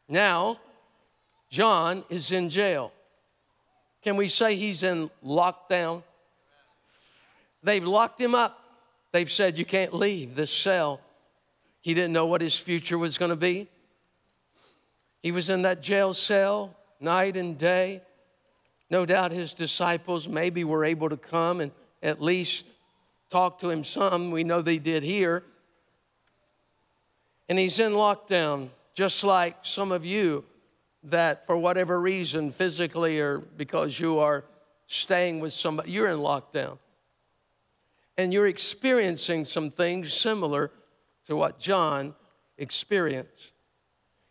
Now, 0.08 0.58
John 1.50 2.04
is 2.10 2.30
in 2.32 2.50
jail. 2.50 2.92
Can 4.02 4.16
we 4.16 4.28
say 4.28 4.56
he's 4.56 4.82
in 4.82 5.10
lockdown? 5.24 6.02
They've 7.62 7.84
locked 7.84 8.20
him 8.20 8.34
up. 8.34 8.58
They've 9.12 9.30
said, 9.30 9.56
You 9.56 9.64
can't 9.64 9.94
leave 9.94 10.34
this 10.34 10.52
cell. 10.52 11.00
He 11.84 11.92
didn't 11.92 12.14
know 12.14 12.24
what 12.24 12.40
his 12.40 12.56
future 12.56 12.96
was 12.96 13.18
going 13.18 13.28
to 13.28 13.36
be. 13.36 13.68
He 15.22 15.32
was 15.32 15.50
in 15.50 15.62
that 15.62 15.82
jail 15.82 16.14
cell 16.14 16.74
night 16.98 17.36
and 17.36 17.58
day. 17.58 18.00
No 18.88 19.04
doubt 19.04 19.32
his 19.32 19.52
disciples 19.52 20.26
maybe 20.26 20.64
were 20.64 20.86
able 20.86 21.10
to 21.10 21.18
come 21.18 21.60
and 21.60 21.72
at 22.02 22.22
least 22.22 22.64
talk 23.28 23.58
to 23.58 23.68
him 23.68 23.84
some. 23.84 24.30
We 24.30 24.44
know 24.44 24.62
they 24.62 24.78
did 24.78 25.02
here. 25.02 25.42
And 27.50 27.58
he's 27.58 27.78
in 27.78 27.92
lockdown, 27.92 28.70
just 28.94 29.22
like 29.22 29.58
some 29.60 29.92
of 29.92 30.06
you 30.06 30.42
that, 31.02 31.44
for 31.44 31.54
whatever 31.54 32.00
reason, 32.00 32.50
physically 32.50 33.20
or 33.20 33.40
because 33.40 34.00
you 34.00 34.20
are 34.20 34.44
staying 34.86 35.40
with 35.40 35.52
somebody, 35.52 35.90
you're 35.92 36.08
in 36.08 36.20
lockdown. 36.20 36.78
And 38.16 38.32
you're 38.32 38.46
experiencing 38.46 39.44
some 39.44 39.68
things 39.68 40.14
similar 40.14 40.70
to 41.26 41.36
what 41.36 41.58
John 41.58 42.14
experienced. 42.58 43.52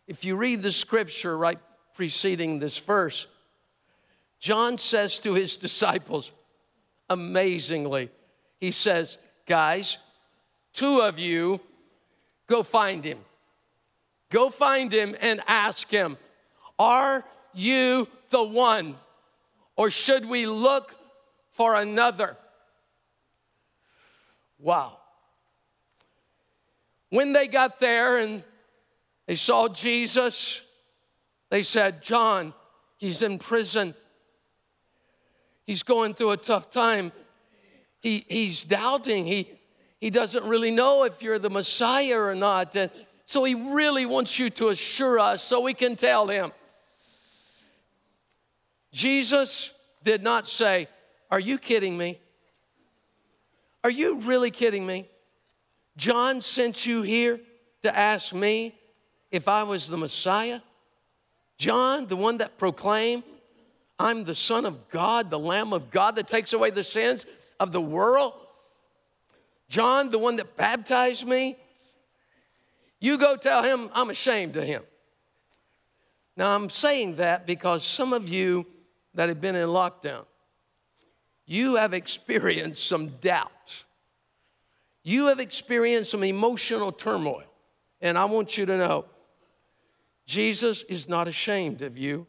If 0.06 0.24
you 0.24 0.36
read 0.36 0.62
the 0.62 0.72
scripture 0.72 1.36
right 1.36 1.58
preceding 1.94 2.58
this 2.58 2.78
verse, 2.78 3.26
John 4.38 4.78
says 4.78 5.18
to 5.20 5.34
his 5.34 5.56
disciples, 5.66 6.30
amazingly, 7.08 8.10
he 8.60 8.70
says, 8.70 9.18
Guys, 9.46 9.98
two 10.72 11.00
of 11.00 11.18
you 11.18 11.60
go 12.46 12.62
find 12.62 13.04
him. 13.04 13.18
Go 14.30 14.50
find 14.50 14.92
him 14.92 15.14
and 15.20 15.40
ask 15.46 15.88
him, 15.90 16.16
Are 16.78 17.24
you 17.52 18.08
the 18.30 18.42
one? 18.42 18.96
Or 19.76 19.90
should 19.90 20.26
we 20.26 20.46
look 20.46 20.94
for 21.50 21.74
another? 21.74 22.36
Wow. 24.58 24.98
When 27.14 27.32
they 27.32 27.46
got 27.46 27.78
there 27.78 28.18
and 28.18 28.42
they 29.26 29.36
saw 29.36 29.68
Jesus. 29.68 30.60
They 31.48 31.62
said, 31.62 32.02
John, 32.02 32.52
he's 32.96 33.22
in 33.22 33.38
prison. 33.38 33.94
He's 35.64 35.84
going 35.84 36.14
through 36.14 36.32
a 36.32 36.36
tough 36.36 36.72
time. 36.72 37.12
He, 38.00 38.24
he's 38.28 38.64
doubting. 38.64 39.24
He, 39.26 39.48
he 40.00 40.10
doesn't 40.10 40.44
really 40.44 40.72
know 40.72 41.04
if 41.04 41.22
you're 41.22 41.38
the 41.38 41.50
Messiah 41.50 42.18
or 42.18 42.34
not. 42.34 42.74
And 42.74 42.90
so 43.24 43.44
he 43.44 43.54
really 43.54 44.06
wants 44.06 44.38
you 44.38 44.50
to 44.50 44.70
assure 44.70 45.20
us 45.20 45.40
so 45.40 45.60
we 45.60 45.72
can 45.72 45.96
tell 45.96 46.26
him. 46.26 46.50
Jesus 48.92 49.72
did 50.02 50.24
not 50.24 50.46
say, 50.46 50.88
Are 51.30 51.38
you 51.40 51.58
kidding 51.58 51.96
me? 51.96 52.18
Are 53.84 53.90
you 53.90 54.20
really 54.20 54.50
kidding 54.50 54.84
me? 54.84 55.06
John 55.96 56.40
sent 56.40 56.86
you 56.86 57.02
here 57.02 57.40
to 57.82 57.96
ask 57.96 58.32
me 58.32 58.74
if 59.30 59.48
I 59.48 59.62
was 59.62 59.88
the 59.88 59.96
Messiah? 59.96 60.60
John, 61.58 62.06
the 62.06 62.16
one 62.16 62.38
that 62.38 62.58
proclaimed, 62.58 63.22
I'm 63.98 64.24
the 64.24 64.34
Son 64.34 64.66
of 64.66 64.88
God, 64.88 65.30
the 65.30 65.38
Lamb 65.38 65.72
of 65.72 65.90
God 65.90 66.16
that 66.16 66.28
takes 66.28 66.52
away 66.52 66.70
the 66.70 66.84
sins 66.84 67.26
of 67.60 67.72
the 67.72 67.80
world? 67.80 68.34
John, 69.68 70.10
the 70.10 70.18
one 70.18 70.36
that 70.36 70.56
baptized 70.56 71.26
me? 71.26 71.56
You 73.00 73.18
go 73.18 73.36
tell 73.36 73.62
him 73.62 73.90
I'm 73.92 74.10
ashamed 74.10 74.56
of 74.56 74.64
him. 74.64 74.82
Now, 76.36 76.54
I'm 76.54 76.70
saying 76.70 77.16
that 77.16 77.46
because 77.46 77.84
some 77.84 78.12
of 78.12 78.28
you 78.28 78.66
that 79.14 79.28
have 79.28 79.40
been 79.40 79.54
in 79.54 79.68
lockdown, 79.68 80.24
you 81.46 81.76
have 81.76 81.94
experienced 81.94 82.86
some 82.86 83.08
doubt. 83.20 83.83
You 85.04 85.26
have 85.26 85.38
experienced 85.38 86.10
some 86.10 86.24
emotional 86.24 86.90
turmoil. 86.90 87.44
And 88.00 88.18
I 88.18 88.24
want 88.24 88.58
you 88.58 88.66
to 88.66 88.76
know 88.76 89.04
Jesus 90.26 90.82
is 90.84 91.08
not 91.08 91.28
ashamed 91.28 91.82
of 91.82 91.96
you. 91.96 92.26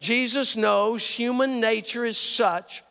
Jesus 0.00 0.56
knows 0.56 1.06
human 1.06 1.60
nature 1.60 2.06
is 2.06 2.16
such 2.16 2.82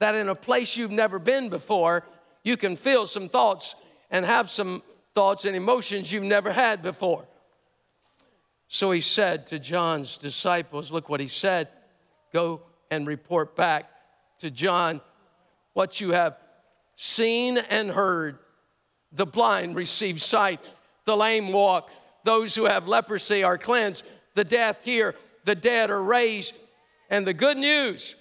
that 0.00 0.16
in 0.16 0.28
a 0.28 0.34
place 0.34 0.76
you've 0.76 0.90
never 0.90 1.18
been 1.18 1.48
before, 1.48 2.04
you 2.42 2.56
can 2.56 2.74
feel 2.74 3.06
some 3.06 3.28
thoughts 3.28 3.76
and 4.10 4.26
have 4.26 4.50
some 4.50 4.82
thoughts 5.14 5.44
and 5.44 5.54
emotions 5.54 6.10
you've 6.10 6.24
never 6.24 6.52
had 6.52 6.82
before. 6.82 7.26
So 8.66 8.90
he 8.90 9.00
said 9.00 9.46
to 9.48 9.58
John's 9.58 10.18
disciples, 10.18 10.90
Look 10.90 11.08
what 11.08 11.20
he 11.20 11.28
said 11.28 11.68
go 12.32 12.62
and 12.90 13.06
report 13.06 13.56
back 13.56 13.90
to 14.38 14.50
John 14.50 15.00
what 15.74 16.00
you 16.00 16.10
have 16.10 16.36
seen 17.00 17.56
and 17.56 17.90
heard. 17.90 18.38
The 19.10 19.24
blind 19.24 19.74
receive 19.74 20.20
sight, 20.20 20.60
the 21.06 21.16
lame 21.16 21.50
walk, 21.50 21.90
those 22.24 22.54
who 22.54 22.66
have 22.66 22.86
leprosy 22.86 23.42
are 23.42 23.56
cleansed, 23.56 24.04
the 24.34 24.44
deaf 24.44 24.84
hear, 24.84 25.14
the 25.46 25.54
dead 25.54 25.88
are 25.88 26.02
raised. 26.02 26.54
And 27.08 27.26
the 27.26 27.32
good 27.32 27.56
news, 27.56 28.16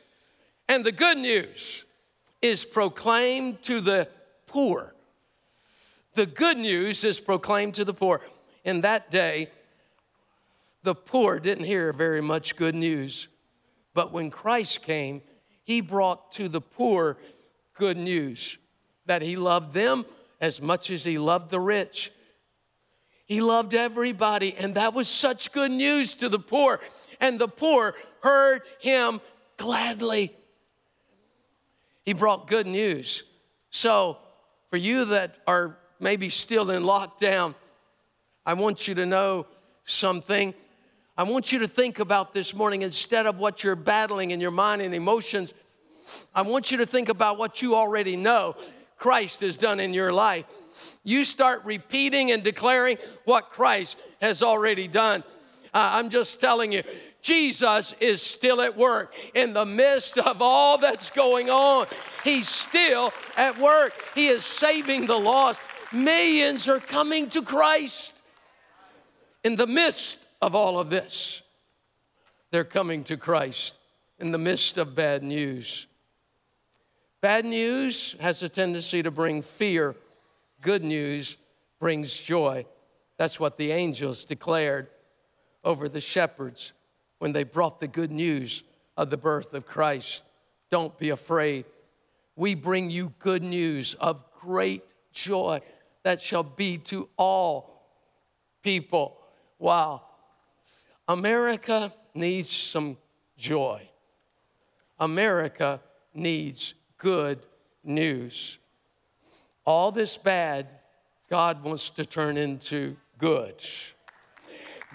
and 0.70 0.86
the 0.86 0.94
good 0.94 1.18
news 1.18 1.84
is 2.42 2.64
proclaimed 2.64 3.62
to 3.64 3.82
the 3.82 4.08
poor. 4.48 4.96
The 6.14 6.26
good 6.26 6.58
news 6.58 7.04
is 7.04 7.20
proclaimed 7.20 7.76
to 7.76 7.86
the 7.86 7.94
poor. 7.94 8.22
In 8.64 8.82
that 8.82 9.12
day, 9.12 9.50
the 10.84 10.96
poor 10.96 11.38
didn't 11.42 11.66
hear 11.66 11.92
very 11.92 12.22
much 12.22 12.56
good 12.56 12.76
news. 12.76 13.28
But 13.94 14.14
when 14.14 14.32
Christ 14.32 14.84
came, 14.84 15.22
he 15.66 15.82
brought 15.82 16.32
to 16.34 16.48
the 16.48 16.62
poor 16.62 17.18
good 17.78 17.98
news 17.98 18.58
that 19.10 19.24
he 19.24 19.36
loved 19.36 19.74
them 19.74 20.06
as 20.40 20.62
much 20.62 20.92
as 20.92 21.04
he 21.04 21.18
loved 21.18 21.50
the 21.50 21.60
rich. 21.60 22.12
He 23.26 23.42
loved 23.42 23.74
everybody, 23.74 24.56
and 24.56 24.76
that 24.76 24.94
was 24.94 25.08
such 25.08 25.52
good 25.52 25.72
news 25.72 26.14
to 26.16 26.30
the 26.30 26.38
poor. 26.38 26.80
And 27.20 27.40
the 27.40 27.48
poor 27.48 27.96
heard 28.22 28.62
him 28.78 29.20
gladly. 29.58 30.32
He 32.04 32.14
brought 32.14 32.46
good 32.46 32.68
news. 32.68 33.24
So, 33.72 34.20
for 34.70 34.78
you 34.78 35.06
that 35.06 35.38
are 35.48 35.76
maybe 36.00 36.30
still 36.30 36.70
in 36.70 36.84
lockdown, 36.84 37.56
I 38.46 38.54
want 38.54 38.88
you 38.88 38.94
to 38.94 39.08
know 39.08 39.48
something. 39.86 40.54
I 41.18 41.24
want 41.24 41.52
you 41.52 41.58
to 41.60 41.68
think 41.68 41.98
about 41.98 42.36
this 42.36 42.54
morning 42.54 42.84
instead 42.84 43.26
of 43.26 43.40
what 43.40 43.64
you're 43.64 43.76
battling 43.76 44.30
in 44.30 44.40
your 44.40 44.52
mind 44.52 44.84
and 44.84 44.94
emotions. 44.94 45.52
I 46.36 46.44
want 46.44 46.70
you 46.70 46.78
to 46.78 46.86
think 46.86 47.10
about 47.10 47.40
what 47.40 47.64
you 47.64 47.76
already 47.76 48.16
know 48.16 48.56
Christ 49.00 49.42
has 49.42 49.58
done 49.58 49.80
in 49.80 49.94
your 49.94 50.14
life. 50.14 50.46
You 51.04 51.24
start 51.24 51.64
repeating 51.66 52.32
and 52.32 52.44
declaring 52.44 52.98
what 53.26 53.50
Christ 53.50 53.98
has 54.22 54.44
already 54.44 54.88
done. 54.88 55.24
Uh, 55.74 55.90
I'm 55.94 56.10
just 56.10 56.40
telling 56.40 56.72
you, 56.72 56.84
Jesus 57.22 57.94
is 58.00 58.22
still 58.22 58.62
at 58.62 58.78
work 58.78 59.14
in 59.34 59.54
the 59.54 59.66
midst 59.66 60.18
of 60.18 60.42
all 60.42 60.78
that's 60.78 61.10
going 61.10 61.50
on. 61.50 61.88
He's 62.24 62.48
still 62.48 63.12
at 63.36 63.58
work. 63.60 63.94
He 64.16 64.28
is 64.28 64.46
saving 64.46 65.08
the 65.08 65.18
lost. 65.18 65.60
Millions 65.92 66.68
are 66.68 66.80
coming 66.80 67.30
to 67.32 67.42
Christ. 67.42 68.14
In 69.44 69.56
the 69.56 69.68
midst 69.68 70.18
of 70.42 70.56
all 70.56 70.80
of 70.80 70.90
this, 70.90 71.42
they're 72.52 72.64
coming 72.64 73.04
to 73.06 73.18
Christ 73.18 73.74
in 74.20 74.32
the 74.32 74.38
midst 74.38 74.78
of 74.78 74.96
bad 74.96 75.24
news. 75.24 75.88
Bad 77.22 77.44
news 77.44 78.16
has 78.22 78.42
a 78.44 78.50
tendency 78.50 79.04
to 79.04 79.12
bring 79.12 79.42
fear, 79.42 79.96
good 80.62 80.84
news 80.84 81.36
brings 81.78 82.16
joy. 82.16 82.66
That's 83.18 83.40
what 83.40 83.58
the 83.58 83.72
angels 83.72 84.24
declared 84.24 84.88
over 85.66 85.90
the 85.90 86.00
shepherds 86.00 86.72
when 87.18 87.34
they 87.34 87.44
brought 87.44 87.82
the 87.82 87.90
good 87.90 88.12
news 88.12 88.64
of 88.96 89.10
the 89.10 89.18
birth 89.18 89.54
of 89.54 89.66
Christ. 89.66 90.24
Don't 90.72 90.98
be 90.98 91.10
afraid. 91.10 91.66
We 92.38 92.56
bring 92.56 92.90
you 92.90 93.14
good 93.20 93.44
news 93.44 93.96
of 93.96 94.24
great 94.40 94.84
joy 95.12 95.60
that 96.04 96.22
shall 96.22 96.44
be 96.44 96.78
to 96.78 97.10
all 97.18 97.84
people. 98.64 99.18
Wow. 99.58 100.04
America 101.10 101.92
needs 102.14 102.50
some 102.50 102.96
joy. 103.38 103.90
America 104.98 105.82
needs 106.14 106.76
good 107.00 107.40
news. 107.84 108.60
All 109.66 109.92
this 109.92 110.18
bad, 110.18 110.68
God 111.30 111.64
wants 111.64 111.90
to 111.92 112.06
turn 112.06 112.38
into 112.38 112.96
good. 113.18 113.56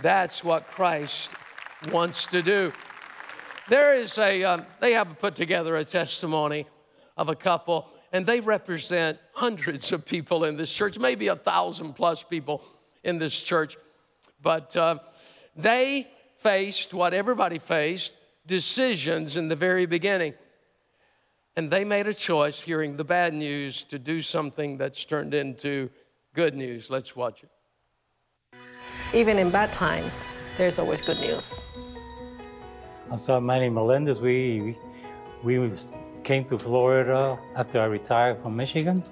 That's 0.01 0.45
what 0.45 0.67
Christ 0.69 1.31
wants 1.93 2.27
to 2.29 2.43
do. 2.43 2.73
There 3.69 3.95
is 3.97 4.19
a, 4.19 4.45
um, 4.45 4.67
they 4.81 4.93
have 4.93 5.19
put 5.19 5.35
together 5.35 5.77
a 5.77 5.85
testimony 5.85 6.67
of 7.17 7.29
a 7.29 7.35
couple, 7.35 7.89
and 8.13 8.27
they 8.27 8.41
represent 8.41 9.19
hundreds 9.33 9.93
of 9.93 10.05
people 10.05 10.45
in 10.45 10.57
this 10.57 10.73
church, 10.73 10.99
maybe 10.99 11.29
a 11.29 11.37
thousand 11.37 11.95
plus 11.95 12.23
people 12.23 12.63
in 13.03 13.19
this 13.19 13.41
church. 13.41 13.77
But 14.43 14.77
uh, 14.77 14.99
they 15.57 16.09
faced 16.37 16.93
what 16.93 17.15
everybody 17.15 17.59
faced 17.59 18.13
decisions 18.47 19.37
in 19.37 19.49
the 19.49 19.57
very 19.57 19.87
beginning. 19.87 20.35
And 21.57 21.71
they 21.71 21.85
made 21.85 22.09
a 22.09 22.15
choice, 22.15 22.61
hearing 22.61 22.97
the 22.97 23.05
bad 23.05 23.33
news, 23.33 23.85
to 23.85 23.99
do 23.99 24.21
something 24.23 24.77
that's 24.77 25.05
turned 25.05 25.35
into 25.35 25.89
good 26.35 26.57
news. 26.57 26.91
Let's 26.91 27.15
watch 27.15 27.45
it. 27.45 27.51
Even 29.15 29.39
in 29.39 29.51
bad 29.51 29.73
times, 29.73 30.27
there's 30.57 30.81
always 30.81 31.01
good 31.01 31.21
news. 31.21 31.65
So 33.17 33.41
my 33.41 33.61
name 33.61 33.71
is 33.71 33.75
Melendez. 33.77 34.21
We, 34.21 34.77
we 35.45 35.71
came 36.25 36.45
to 36.47 36.59
Florida 36.59 37.39
after 37.55 37.81
I 37.81 37.85
retired 37.85 38.43
from 38.43 38.57
Michigan. 38.57 39.05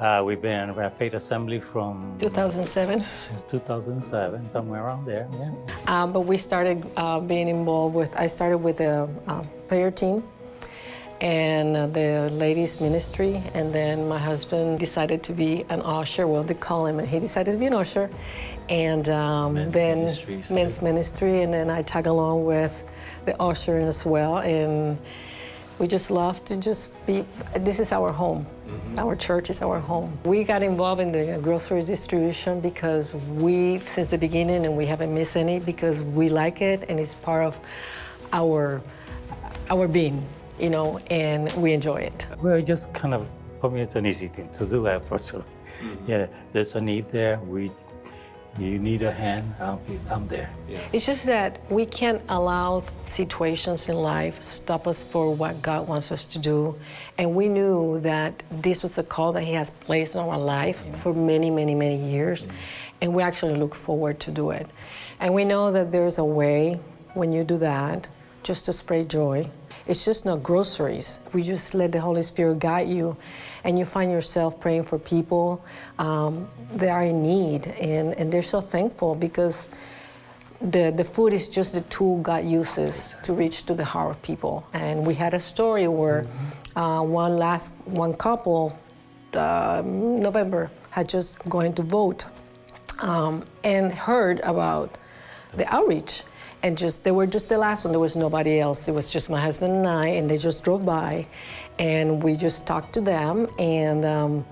Uh, 0.00 0.22
we've 0.24 0.40
been 0.40 0.70
in 0.70 0.90
Faith 0.92 1.12
Assembly 1.12 1.60
from 1.60 2.16
2007. 2.18 3.00
Since 3.00 3.44
2007, 3.44 4.48
somewhere 4.48 4.84
around 4.84 5.04
there. 5.04 5.28
Yeah. 5.32 5.52
Um, 5.86 6.12
but 6.12 6.20
we 6.20 6.38
started 6.38 6.86
uh, 6.96 7.20
being 7.20 7.48
involved 7.48 7.94
with. 7.94 8.16
I 8.16 8.28
started 8.28 8.58
with 8.58 8.80
a 8.80 9.10
uh, 9.26 9.42
prayer 9.66 9.90
team 9.90 10.22
and 11.20 11.74
the 11.92 12.28
ladies 12.32 12.80
ministry, 12.80 13.42
and 13.54 13.72
then 13.72 14.08
my 14.08 14.18
husband 14.18 14.78
decided 14.78 15.22
to 15.24 15.32
be 15.32 15.64
an 15.68 15.80
usher. 15.82 16.26
Well, 16.26 16.44
they 16.44 16.54
call 16.54 16.86
him, 16.86 16.98
and 16.98 17.08
he 17.08 17.18
decided 17.18 17.52
to 17.52 17.58
be 17.58 17.66
an 17.66 17.74
usher, 17.74 18.08
and 18.68 19.08
um, 19.08 19.54
men's 19.54 19.72
then 19.72 20.44
men's 20.50 20.82
ministry, 20.82 21.42
and 21.42 21.52
then 21.52 21.70
I 21.70 21.82
tag 21.82 22.06
along 22.06 22.44
with 22.44 22.84
the 23.24 23.40
usher 23.40 23.78
as 23.78 24.06
well, 24.06 24.38
and 24.38 24.98
we 25.78 25.86
just 25.86 26.10
love 26.10 26.44
to 26.44 26.56
just 26.56 26.92
be. 27.06 27.24
This 27.60 27.78
is 27.80 27.92
our 27.92 28.12
home. 28.12 28.46
Mm-hmm. 28.66 28.98
Our 28.98 29.16
church 29.16 29.50
is 29.50 29.62
our 29.62 29.78
home. 29.80 30.18
We 30.24 30.44
got 30.44 30.62
involved 30.62 31.00
in 31.00 31.12
the 31.12 31.38
grocery 31.40 31.82
distribution 31.82 32.60
because 32.60 33.14
we, 33.14 33.78
since 33.80 34.10
the 34.10 34.18
beginning, 34.18 34.66
and 34.66 34.76
we 34.76 34.86
haven't 34.86 35.14
missed 35.14 35.36
any 35.36 35.58
because 35.58 36.02
we 36.02 36.28
like 36.28 36.60
it 36.60 36.84
and 36.88 37.00
it's 37.00 37.14
part 37.14 37.46
of 37.46 37.58
our 38.32 38.82
our 39.70 39.86
being, 39.86 40.26
you 40.58 40.70
know, 40.70 40.98
and 41.10 41.52
we 41.52 41.72
enjoy 41.72 41.96
it. 41.96 42.26
Well, 42.42 42.60
just 42.60 42.92
kind 42.92 43.14
of 43.14 43.30
for 43.60 43.70
me, 43.70 43.80
it's 43.80 43.96
an 43.96 44.06
easy 44.06 44.28
thing 44.28 44.50
to 44.50 44.66
do. 44.66 44.82
That 44.88 45.08
personally, 45.08 45.44
mm-hmm. 45.80 46.10
yeah, 46.10 46.26
there's 46.52 46.74
a 46.74 46.80
need 46.80 47.08
there. 47.08 47.38
We 47.40 47.70
you 48.58 48.78
need 48.78 49.02
a 49.02 49.12
hand, 49.12 49.54
I'll 49.60 49.76
be, 49.76 50.00
I'm 50.10 50.26
there. 50.26 50.50
Yeah. 50.68 50.80
It's 50.92 51.06
just 51.06 51.26
that 51.26 51.60
we 51.70 51.86
can't 51.86 52.20
allow 52.28 52.82
situations 53.06 53.88
in 53.88 53.96
life 53.96 54.42
stop 54.42 54.88
us 54.88 55.04
for 55.04 55.32
what 55.32 55.62
God 55.62 55.86
wants 55.86 56.10
us 56.10 56.24
to 56.24 56.40
do. 56.40 56.76
And 57.18 57.36
we 57.36 57.48
knew 57.48 58.00
that 58.00 58.42
this 58.50 58.82
was 58.82 58.98
a 58.98 59.04
call 59.04 59.32
that 59.32 59.44
He 59.44 59.52
has 59.52 59.70
placed 59.70 60.16
in 60.16 60.20
our 60.20 60.38
life 60.38 60.82
yeah. 60.84 60.92
for 60.92 61.14
many, 61.14 61.50
many, 61.50 61.74
many 61.74 61.96
years. 62.10 62.46
Yeah. 62.46 62.52
And 63.02 63.14
we 63.14 63.22
actually 63.22 63.54
look 63.54 63.76
forward 63.76 64.18
to 64.20 64.32
do 64.32 64.50
it. 64.50 64.66
And 65.20 65.34
we 65.34 65.44
know 65.44 65.70
that 65.70 65.92
there's 65.92 66.18
a 66.18 66.24
way 66.24 66.80
when 67.14 67.32
you 67.32 67.44
do 67.44 67.58
that 67.58 68.08
just 68.42 68.64
to 68.64 68.72
spread 68.72 69.08
joy 69.08 69.48
it's 69.88 70.04
just 70.04 70.26
not 70.26 70.42
groceries. 70.42 71.18
We 71.32 71.42
just 71.42 71.74
let 71.74 71.92
the 71.92 72.00
Holy 72.00 72.22
Spirit 72.22 72.58
guide 72.58 72.88
you, 72.88 73.16
and 73.64 73.78
you 73.78 73.84
find 73.84 74.10
yourself 74.10 74.60
praying 74.60 74.84
for 74.84 74.98
people 74.98 75.64
um, 75.98 76.48
that 76.74 76.90
are 76.90 77.04
in 77.04 77.22
need, 77.22 77.66
and, 77.80 78.12
and 78.14 78.30
they're 78.30 78.42
so 78.42 78.60
thankful 78.60 79.14
because 79.14 79.70
the, 80.60 80.92
the 80.94 81.04
food 81.04 81.32
is 81.32 81.48
just 81.48 81.74
the 81.74 81.80
tool 81.82 82.20
God 82.20 82.44
uses 82.44 83.16
to 83.22 83.32
reach 83.32 83.64
to 83.64 83.74
the 83.74 83.84
heart 83.84 84.10
of 84.10 84.22
people. 84.22 84.66
And 84.74 85.06
we 85.06 85.14
had 85.14 85.32
a 85.32 85.40
story 85.40 85.88
where 85.88 86.22
mm-hmm. 86.22 86.78
uh, 86.78 87.02
one 87.02 87.36
last 87.38 87.72
one 87.86 88.12
couple, 88.12 88.78
uh, 89.32 89.82
November, 89.84 90.70
had 90.90 91.08
just 91.08 91.38
going 91.48 91.72
to 91.74 91.82
vote 91.82 92.26
um, 93.00 93.46
and 93.64 93.92
heard 93.92 94.40
about 94.40 94.98
the 95.54 95.72
outreach 95.72 96.24
and 96.62 96.76
just 96.76 97.04
they 97.04 97.10
were 97.10 97.26
just 97.26 97.48
the 97.48 97.58
last 97.58 97.84
one. 97.84 97.92
There 97.92 98.00
was 98.00 98.16
nobody 98.16 98.60
else. 98.60 98.88
It 98.88 98.92
was 98.92 99.10
just 99.10 99.30
my 99.30 99.40
husband 99.40 99.72
and 99.72 99.86
I, 99.86 100.08
and 100.08 100.28
they 100.28 100.36
just 100.36 100.64
drove 100.64 100.84
by, 100.84 101.26
and 101.78 102.22
we 102.22 102.34
just 102.34 102.66
talked 102.66 102.92
to 102.94 103.00
them. 103.00 103.48
And 103.58 104.04
um, 104.04 104.44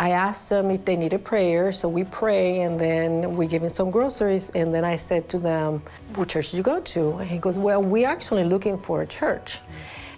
I 0.00 0.10
asked 0.10 0.50
them 0.50 0.70
if 0.70 0.84
they 0.84 0.96
needed 0.96 1.24
prayer, 1.24 1.70
so 1.72 1.88
we 1.88 2.04
pray, 2.04 2.60
and 2.62 2.78
then 2.78 3.34
we 3.34 3.46
give 3.46 3.62
them 3.62 3.70
some 3.70 3.90
groceries. 3.90 4.50
And 4.50 4.74
then 4.74 4.84
I 4.84 4.96
said 4.96 5.28
to 5.30 5.38
them, 5.38 5.82
"What 6.14 6.28
church 6.28 6.50
did 6.50 6.56
you 6.58 6.62
go 6.62 6.80
to?" 6.80 7.18
And 7.18 7.28
he 7.28 7.38
goes, 7.38 7.58
"Well, 7.58 7.82
we're 7.82 8.08
actually 8.08 8.44
looking 8.44 8.78
for 8.78 9.02
a 9.02 9.06
church." 9.06 9.60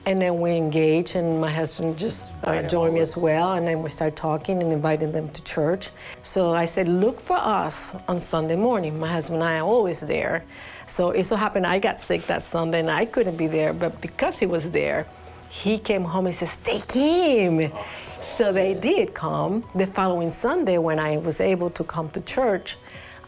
And 0.06 0.22
then 0.22 0.38
we 0.38 0.52
engage, 0.52 1.16
and 1.16 1.40
my 1.40 1.50
husband 1.50 1.98
just 1.98 2.32
uh, 2.44 2.62
joined 2.62 2.94
me 2.94 3.00
as 3.00 3.16
well. 3.16 3.54
And 3.54 3.66
then 3.66 3.82
we 3.82 3.90
start 3.90 4.14
talking 4.14 4.62
and 4.62 4.72
inviting 4.72 5.10
them 5.10 5.28
to 5.30 5.42
church. 5.42 5.90
So 6.22 6.52
I 6.52 6.64
said, 6.64 6.86
Look 6.86 7.18
for 7.18 7.36
us 7.36 7.96
on 8.06 8.20
Sunday 8.20 8.54
morning. 8.54 9.00
My 9.00 9.10
husband 9.10 9.42
and 9.42 9.48
I 9.48 9.58
are 9.58 9.66
always 9.66 10.00
there. 10.00 10.44
So 10.86 11.10
it 11.10 11.24
so 11.24 11.36
happened 11.36 11.66
I 11.66 11.78
got 11.78 11.98
sick 11.98 12.26
that 12.26 12.42
Sunday 12.42 12.80
and 12.80 12.90
I 12.90 13.04
couldn't 13.04 13.36
be 13.36 13.48
there, 13.48 13.72
but 13.72 14.00
because 14.00 14.38
he 14.38 14.46
was 14.46 14.70
there, 14.70 15.06
he 15.48 15.78
came 15.78 16.04
home 16.04 16.26
and 16.26 16.34
says, 16.34 16.56
They 16.56 16.80
came. 16.80 17.72
Oh, 17.72 17.86
so, 17.98 18.22
so 18.22 18.52
they 18.52 18.74
did 18.74 19.14
come. 19.14 19.64
The 19.74 19.86
following 19.86 20.30
Sunday, 20.30 20.78
when 20.78 20.98
I 20.98 21.16
was 21.16 21.40
able 21.40 21.70
to 21.70 21.84
come 21.84 22.10
to 22.10 22.20
church, 22.20 22.76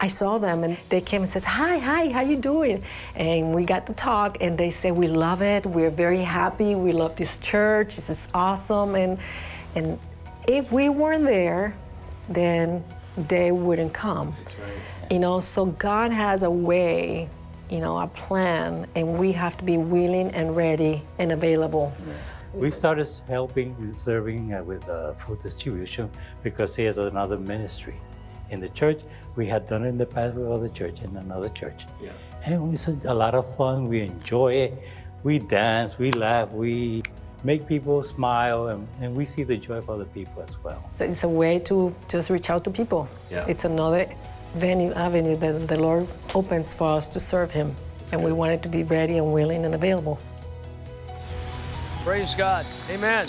I 0.01 0.07
saw 0.07 0.37
them 0.37 0.63
and 0.63 0.77
they 0.87 1.01
came 1.01 1.21
and 1.21 1.29
says, 1.29 1.43
"Hi, 1.43 1.77
hi, 1.77 2.09
how 2.09 2.21
you 2.21 2.37
doing?" 2.37 2.83
And 3.15 3.53
we 3.53 3.65
got 3.65 3.85
to 3.87 3.93
talk, 3.93 4.37
and 4.39 4.57
they 4.57 4.69
said, 4.69 4.95
"We 4.95 5.09
love 5.09 5.41
it. 5.41 5.65
We're 5.65 5.89
very 5.89 6.21
happy. 6.21 6.75
We 6.75 6.93
love 6.93 7.17
this 7.17 7.37
church. 7.39 7.97
This 7.97 8.09
is 8.09 8.27
awesome." 8.33 8.95
And 8.95 9.17
and 9.75 9.99
if 10.47 10.71
we 10.71 10.87
weren't 10.87 11.25
there, 11.25 11.73
then 12.29 12.81
they 13.27 13.51
wouldn't 13.51 13.93
come. 13.93 14.29
Right. 14.29 15.11
You 15.11 15.19
know, 15.19 15.41
so 15.41 15.65
God 15.65 16.11
has 16.11 16.43
a 16.43 16.51
way 16.51 17.27
you 17.69 17.79
know, 17.79 17.97
a 17.97 18.07
plan, 18.07 18.87
and 18.95 19.19
we 19.19 19.31
have 19.31 19.57
to 19.57 19.63
be 19.63 19.77
willing 19.77 20.31
and 20.31 20.55
ready 20.55 21.03
and 21.19 21.31
available. 21.31 21.93
We 22.53 22.71
started 22.71 23.07
helping, 23.27 23.93
serving 23.93 24.53
uh, 24.53 24.63
with 24.63 24.87
uh, 24.89 25.13
food 25.13 25.41
distribution 25.41 26.09
because 26.41 26.75
here's 26.75 26.97
another 26.97 27.37
ministry 27.37 27.95
in 28.49 28.59
the 28.59 28.69
church. 28.69 29.01
We 29.35 29.45
had 29.45 29.67
done 29.67 29.85
it 29.85 29.89
in 29.89 29.99
the 29.99 30.05
past 30.07 30.35
with 30.35 30.47
other 30.47 30.69
church 30.69 31.03
in 31.03 31.15
another 31.15 31.49
church. 31.49 31.85
Yeah. 32.01 32.11
And 32.45 32.55
it 32.55 32.59
was 32.59 32.87
a, 32.87 33.11
a 33.11 33.13
lot 33.13 33.35
of 33.35 33.55
fun. 33.55 33.85
We 33.85 34.01
enjoy 34.01 34.53
it. 34.53 34.83
We 35.23 35.37
dance, 35.37 35.99
we 35.99 36.11
laugh, 36.11 36.51
we 36.51 37.03
make 37.43 37.67
people 37.67 38.03
smile, 38.03 38.67
and, 38.67 38.87
and 38.99 39.15
we 39.15 39.25
see 39.25 39.43
the 39.43 39.57
joy 39.57 39.75
of 39.75 39.89
other 39.89 40.05
people 40.05 40.41
as 40.41 40.61
well. 40.63 40.83
So 40.89 41.05
it's 41.05 41.23
a 41.23 41.27
way 41.27 41.59
to 41.59 41.93
just 42.07 42.29
reach 42.29 42.49
out 42.49 42.63
to 42.63 42.71
people. 42.71 43.07
Yeah. 43.29 43.45
It's 43.47 43.65
another 43.65 44.09
venue, 44.55 44.93
avenue 44.93 45.35
that 45.37 45.67
the 45.67 45.79
Lord 45.79 46.07
opens 46.33 46.73
for 46.73 46.89
us 46.89 47.09
to 47.09 47.19
serve 47.19 47.51
Him. 47.51 47.75
And 48.11 48.23
we 48.23 48.31
wanted 48.31 48.63
to 48.63 48.69
be 48.69 48.83
ready 48.83 49.17
and 49.17 49.31
willing 49.31 49.65
and 49.65 49.75
available. 49.75 50.19
Praise 52.03 52.33
God. 52.33 52.65
Amen. 52.89 53.27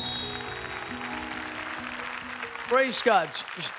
Praise 2.69 3.03
God. 3.03 3.29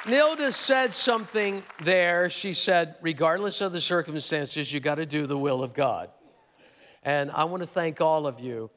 Nilda 0.04 0.52
said 0.54 0.94
something 0.94 1.64
there. 1.82 2.30
She 2.30 2.54
said, 2.54 2.96
regardless 3.02 3.62
of 3.62 3.72
the 3.72 3.80
circumstances, 3.80 4.72
you 4.72 4.82
got 4.82 4.96
to 4.96 5.06
do 5.06 5.26
the 5.26 5.38
will 5.38 5.64
of 5.64 5.74
God. 5.74 6.10
And 7.02 7.32
I 7.32 7.46
want 7.46 7.64
to 7.64 7.68
thank 7.68 8.02
all 8.02 8.28
of 8.28 8.40
you 8.40 8.70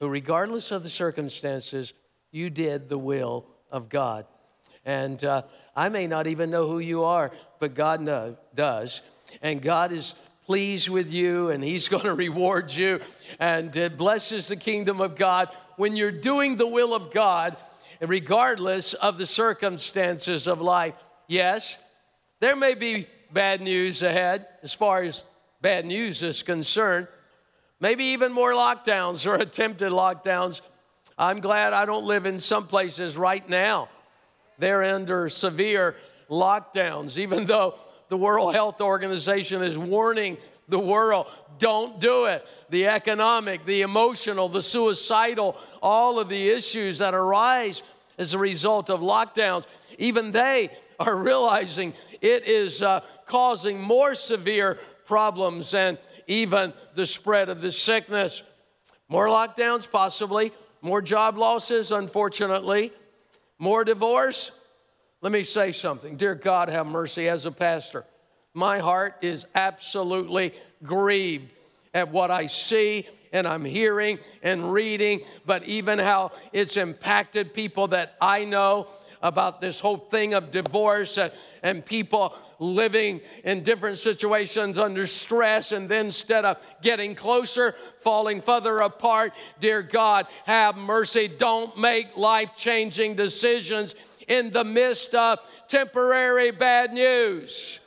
who, 0.00 0.08
regardless 0.08 0.70
of 0.70 0.82
the 0.82 0.90
circumstances, 0.90 1.92
you 2.32 2.50
did 2.50 2.88
the 2.88 2.98
will 2.98 3.46
of 3.70 3.88
God. 3.88 4.26
And 4.84 5.22
uh, 5.22 5.42
I 5.74 5.88
may 5.88 6.06
not 6.06 6.26
even 6.26 6.50
know 6.50 6.66
who 6.66 6.78
you 6.78 7.04
are, 7.04 7.30
but 7.58 7.74
God 7.74 8.00
know, 8.00 8.36
does. 8.54 9.02
And 9.42 9.62
God 9.62 9.92
is 9.92 10.14
pleased 10.46 10.88
with 10.88 11.12
you, 11.12 11.50
and 11.50 11.62
He's 11.62 11.88
going 11.94 12.04
to 12.04 12.14
reward 12.14 12.72
you. 12.72 13.00
And 13.38 13.74
it 13.76 13.96
blesses 13.96 14.48
the 14.48 14.56
kingdom 14.56 15.00
of 15.00 15.16
God 15.16 15.48
when 15.76 15.96
you're 15.96 16.10
doing 16.10 16.56
the 16.56 16.66
will 16.66 16.94
of 16.94 17.12
God, 17.12 17.56
regardless 18.00 18.94
of 18.94 19.18
the 19.18 19.26
circumstances 19.26 20.46
of 20.46 20.60
life. 20.60 20.94
Yes, 21.26 21.78
there 22.40 22.56
may 22.56 22.74
be 22.74 23.06
bad 23.32 23.60
news 23.60 24.02
ahead 24.02 24.46
as 24.62 24.74
far 24.74 25.02
as 25.02 25.22
bad 25.60 25.86
news 25.86 26.22
is 26.22 26.42
concerned 26.42 27.06
maybe 27.80 28.04
even 28.04 28.32
more 28.32 28.52
lockdowns 28.52 29.26
or 29.26 29.34
attempted 29.42 29.90
lockdowns. 29.90 30.60
I'm 31.18 31.38
glad 31.38 31.72
I 31.72 31.86
don't 31.86 32.04
live 32.04 32.26
in 32.26 32.38
some 32.38 32.66
places 32.66 33.16
right 33.16 33.46
now. 33.48 33.88
They're 34.60 34.84
under 34.84 35.28
severe 35.28 35.96
lockdowns, 36.30 37.18
even 37.18 37.46
though 37.46 37.74
the 38.08 38.16
World 38.16 38.54
Health 38.54 38.80
Organization 38.80 39.62
is 39.62 39.76
warning 39.76 40.36
the 40.68 40.78
world 40.78 41.26
don't 41.58 42.00
do 42.00 42.24
it. 42.24 42.46
The 42.70 42.86
economic, 42.86 43.64
the 43.64 43.82
emotional, 43.82 44.48
the 44.48 44.62
suicidal, 44.62 45.56
all 45.82 46.18
of 46.18 46.28
the 46.28 46.48
issues 46.48 46.98
that 46.98 47.12
arise 47.12 47.82
as 48.16 48.32
a 48.32 48.38
result 48.38 48.88
of 48.88 49.00
lockdowns, 49.00 49.66
even 49.98 50.32
they 50.32 50.70
are 50.98 51.16
realizing 51.16 51.92
it 52.20 52.46
is 52.46 52.82
uh, 52.82 53.00
causing 53.26 53.80
more 53.80 54.14
severe 54.14 54.78
problems 55.04 55.74
and 55.74 55.98
even 56.26 56.72
the 56.94 57.06
spread 57.06 57.48
of 57.48 57.60
the 57.60 57.72
sickness. 57.72 58.42
More 59.08 59.26
lockdowns, 59.26 59.90
possibly. 59.90 60.52
More 60.82 61.02
job 61.02 61.36
losses, 61.36 61.92
unfortunately. 61.92 62.92
More 63.60 63.84
divorce. 63.84 64.50
Let 65.20 65.32
me 65.32 65.44
say 65.44 65.72
something. 65.72 66.16
Dear 66.16 66.34
God, 66.34 66.70
have 66.70 66.86
mercy 66.86 67.28
as 67.28 67.44
a 67.44 67.52
pastor. 67.52 68.06
My 68.54 68.78
heart 68.78 69.16
is 69.20 69.44
absolutely 69.54 70.54
grieved 70.82 71.52
at 71.92 72.08
what 72.08 72.30
I 72.30 72.46
see 72.46 73.06
and 73.34 73.46
I'm 73.46 73.66
hearing 73.66 74.18
and 74.42 74.72
reading, 74.72 75.20
but 75.44 75.64
even 75.64 75.98
how 75.98 76.32
it's 76.54 76.78
impacted 76.78 77.52
people 77.52 77.88
that 77.88 78.16
I 78.18 78.46
know 78.46 78.88
about 79.22 79.60
this 79.60 79.78
whole 79.78 79.98
thing 79.98 80.32
of 80.32 80.50
divorce 80.50 81.18
and, 81.18 81.30
and 81.62 81.84
people 81.84 82.34
living 82.60 83.20
in 83.42 83.62
different 83.62 83.98
situations 83.98 84.78
under 84.78 85.06
stress, 85.06 85.72
and 85.72 85.88
then 85.88 86.06
instead 86.06 86.44
of 86.44 86.58
getting 86.82 87.14
closer, 87.14 87.74
falling 87.98 88.40
further 88.40 88.78
apart, 88.80 89.32
dear 89.60 89.82
God, 89.82 90.26
have 90.44 90.76
mercy. 90.76 91.26
Don't 91.26 91.76
make 91.78 92.16
life 92.16 92.54
changing 92.54 93.16
decisions 93.16 93.94
in 94.28 94.50
the 94.50 94.62
midst 94.62 95.14
of 95.14 95.40
temporary 95.68 96.52
bad 96.52 96.92
news. 96.92 97.80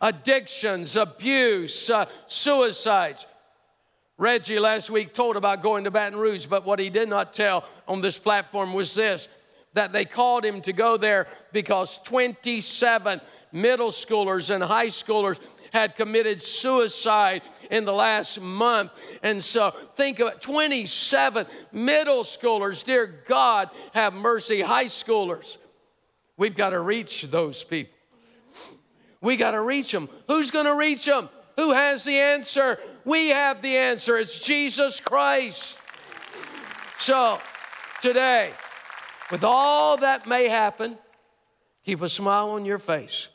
Addictions, 0.00 0.96
abuse, 0.96 1.90
uh, 1.90 2.06
suicides. 2.28 3.26
Reggie 4.16 4.60
last 4.60 4.90
week 4.90 5.12
told 5.12 5.36
about 5.36 5.62
going 5.62 5.84
to 5.84 5.90
Baton 5.90 6.18
Rouge, 6.18 6.46
but 6.46 6.64
what 6.64 6.78
he 6.78 6.90
did 6.90 7.08
not 7.08 7.34
tell 7.34 7.64
on 7.88 8.00
this 8.00 8.18
platform 8.18 8.72
was 8.72 8.94
this 8.94 9.28
that 9.74 9.92
they 9.92 10.04
called 10.04 10.44
him 10.44 10.60
to 10.60 10.72
go 10.72 10.96
there 10.96 11.26
because 11.52 11.98
27 12.04 13.20
middle 13.52 13.90
schoolers 13.90 14.50
and 14.50 14.62
high 14.62 14.88
schoolers 14.88 15.38
had 15.72 15.96
committed 15.96 16.42
suicide 16.42 17.42
in 17.70 17.84
the 17.84 17.92
last 17.92 18.40
month. 18.40 18.90
And 19.22 19.42
so 19.42 19.70
think 19.94 20.20
of 20.20 20.28
it 20.28 20.42
27 20.42 21.46
middle 21.72 22.24
schoolers. 22.24 22.84
Dear 22.84 23.22
God, 23.26 23.70
have 23.94 24.12
mercy, 24.12 24.60
high 24.60 24.86
schoolers. 24.86 25.56
We've 26.36 26.56
got 26.56 26.70
to 26.70 26.80
reach 26.80 27.22
those 27.22 27.64
people. 27.64 27.94
We 29.20 29.36
got 29.36 29.52
to 29.52 29.62
reach 29.62 29.92
them. 29.92 30.08
Who's 30.28 30.50
going 30.50 30.66
to 30.66 30.76
reach 30.76 31.06
them? 31.06 31.28
Who 31.56 31.72
has 31.72 32.04
the 32.04 32.16
answer? 32.18 32.78
We 33.04 33.28
have 33.28 33.62
the 33.62 33.76
answer. 33.76 34.18
It's 34.18 34.40
Jesus 34.40 35.00
Christ. 35.00 35.78
So 36.98 37.38
today, 38.00 38.50
with 39.30 39.44
all 39.44 39.96
that 39.98 40.26
may 40.26 40.48
happen, 40.48 40.98
keep 41.84 42.02
a 42.02 42.08
smile 42.08 42.50
on 42.50 42.64
your 42.64 42.78
face 42.78 43.28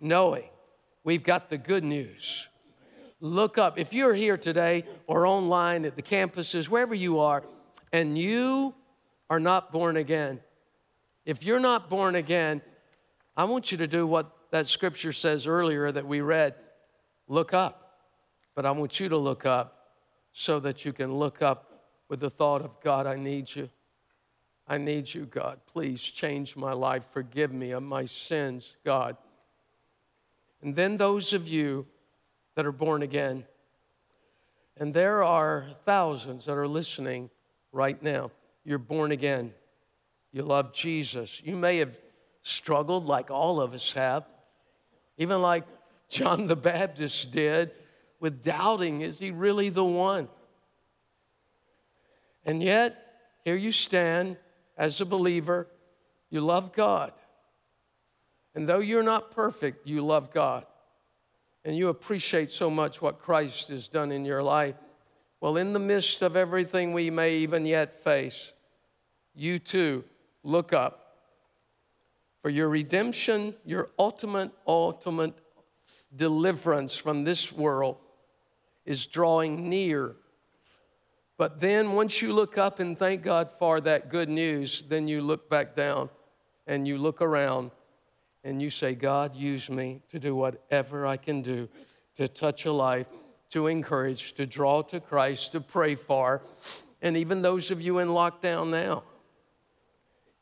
knowing 0.00 0.44
we've 1.04 1.22
got 1.22 1.50
the 1.50 1.58
good 1.58 1.84
news. 1.84 2.48
Look 3.20 3.58
up. 3.58 3.78
If 3.78 3.92
you're 3.92 4.14
here 4.14 4.38
today 4.38 4.84
or 5.06 5.26
online 5.26 5.84
at 5.84 5.94
the 5.94 6.02
campuses, 6.02 6.68
wherever 6.68 6.94
you 6.94 7.20
are, 7.20 7.42
and 7.92 8.16
you 8.16 8.74
are 9.28 9.40
not 9.40 9.72
born 9.72 9.96
again, 9.96 10.40
if 11.26 11.44
you're 11.44 11.60
not 11.60 11.90
born 11.90 12.14
again, 12.14 12.62
I 13.36 13.44
want 13.44 13.70
you 13.70 13.78
to 13.78 13.86
do 13.86 14.06
what 14.06 14.30
that 14.50 14.66
scripture 14.66 15.12
says 15.12 15.46
earlier 15.46 15.92
that 15.92 16.06
we 16.06 16.20
read 16.20 16.54
look 17.28 17.54
up. 17.54 17.98
But 18.54 18.66
I 18.66 18.72
want 18.72 18.98
you 18.98 19.08
to 19.10 19.16
look 19.16 19.46
up 19.46 19.94
so 20.32 20.58
that 20.60 20.84
you 20.84 20.92
can 20.92 21.14
look 21.14 21.42
up 21.42 21.84
with 22.08 22.20
the 22.20 22.30
thought 22.30 22.62
of 22.62 22.80
God, 22.80 23.06
I 23.06 23.16
need 23.16 23.54
you. 23.54 23.70
I 24.66 24.78
need 24.78 25.12
you, 25.12 25.26
God. 25.26 25.60
Please 25.66 26.02
change 26.02 26.56
my 26.56 26.72
life. 26.72 27.04
Forgive 27.12 27.52
me 27.52 27.70
of 27.70 27.82
my 27.82 28.04
sins, 28.06 28.76
God. 28.84 29.16
And 30.62 30.74
then 30.74 30.96
those 30.96 31.32
of 31.32 31.48
you 31.48 31.86
that 32.54 32.66
are 32.66 32.72
born 32.72 33.02
again. 33.02 33.44
And 34.76 34.92
there 34.92 35.22
are 35.22 35.66
thousands 35.84 36.46
that 36.46 36.52
are 36.52 36.68
listening 36.68 37.30
right 37.72 38.02
now. 38.02 38.30
You're 38.64 38.78
born 38.78 39.12
again. 39.12 39.52
You 40.32 40.42
love 40.42 40.72
Jesus. 40.72 41.42
You 41.44 41.56
may 41.56 41.78
have 41.78 41.96
struggled 42.42 43.06
like 43.06 43.30
all 43.30 43.60
of 43.60 43.74
us 43.74 43.92
have, 43.92 44.24
even 45.18 45.42
like 45.42 45.64
John 46.08 46.46
the 46.46 46.56
Baptist 46.56 47.32
did, 47.32 47.72
with 48.18 48.44
doubting 48.44 49.00
is 49.00 49.18
he 49.18 49.30
really 49.30 49.68
the 49.68 49.84
one? 49.84 50.28
And 52.44 52.62
yet, 52.62 52.96
here 53.44 53.56
you 53.56 53.72
stand 53.72 54.36
as 54.76 55.00
a 55.00 55.06
believer. 55.06 55.66
You 56.30 56.40
love 56.40 56.72
God. 56.72 57.12
And 58.54 58.68
though 58.68 58.78
you're 58.80 59.02
not 59.02 59.30
perfect, 59.30 59.86
you 59.86 60.04
love 60.04 60.32
God. 60.32 60.66
And 61.64 61.76
you 61.76 61.88
appreciate 61.88 62.50
so 62.50 62.70
much 62.70 63.00
what 63.02 63.20
Christ 63.20 63.68
has 63.68 63.88
done 63.88 64.10
in 64.12 64.24
your 64.24 64.42
life. 64.42 64.76
Well, 65.40 65.56
in 65.56 65.72
the 65.72 65.78
midst 65.78 66.22
of 66.22 66.36
everything 66.36 66.92
we 66.92 67.10
may 67.10 67.36
even 67.36 67.64
yet 67.64 67.94
face, 67.94 68.52
you 69.34 69.58
too 69.58 70.04
look 70.42 70.72
up. 70.72 71.16
For 72.42 72.50
your 72.50 72.68
redemption, 72.68 73.54
your 73.64 73.88
ultimate, 73.98 74.50
ultimate 74.66 75.34
deliverance 76.14 76.96
from 76.96 77.24
this 77.24 77.52
world 77.52 77.96
is 78.84 79.06
drawing 79.06 79.68
near. 79.68 80.16
But 81.36 81.60
then 81.60 81.92
once 81.92 82.20
you 82.20 82.32
look 82.32 82.58
up 82.58 82.80
and 82.80 82.98
thank 82.98 83.22
God 83.22 83.52
for 83.52 83.80
that 83.82 84.08
good 84.08 84.28
news, 84.28 84.82
then 84.88 85.08
you 85.08 85.22
look 85.22 85.48
back 85.48 85.76
down 85.76 86.10
and 86.66 86.88
you 86.88 86.98
look 86.98 87.22
around 87.22 87.70
and 88.44 88.60
you 88.60 88.70
say, 88.70 88.94
God, 88.94 89.36
use 89.36 89.68
me 89.68 90.02
to 90.10 90.18
do 90.18 90.34
whatever 90.34 91.06
I 91.06 91.16
can 91.16 91.42
do 91.42 91.68
to 92.16 92.28
touch 92.28 92.64
a 92.66 92.72
life, 92.72 93.06
to 93.50 93.66
encourage, 93.66 94.34
to 94.34 94.46
draw 94.46 94.82
to 94.82 95.00
Christ, 95.00 95.52
to 95.52 95.60
pray 95.60 95.94
for. 95.94 96.42
And 97.02 97.16
even 97.16 97.42
those 97.42 97.70
of 97.70 97.80
you 97.80 97.98
in 97.98 98.08
lockdown 98.08 98.70
now, 98.70 99.04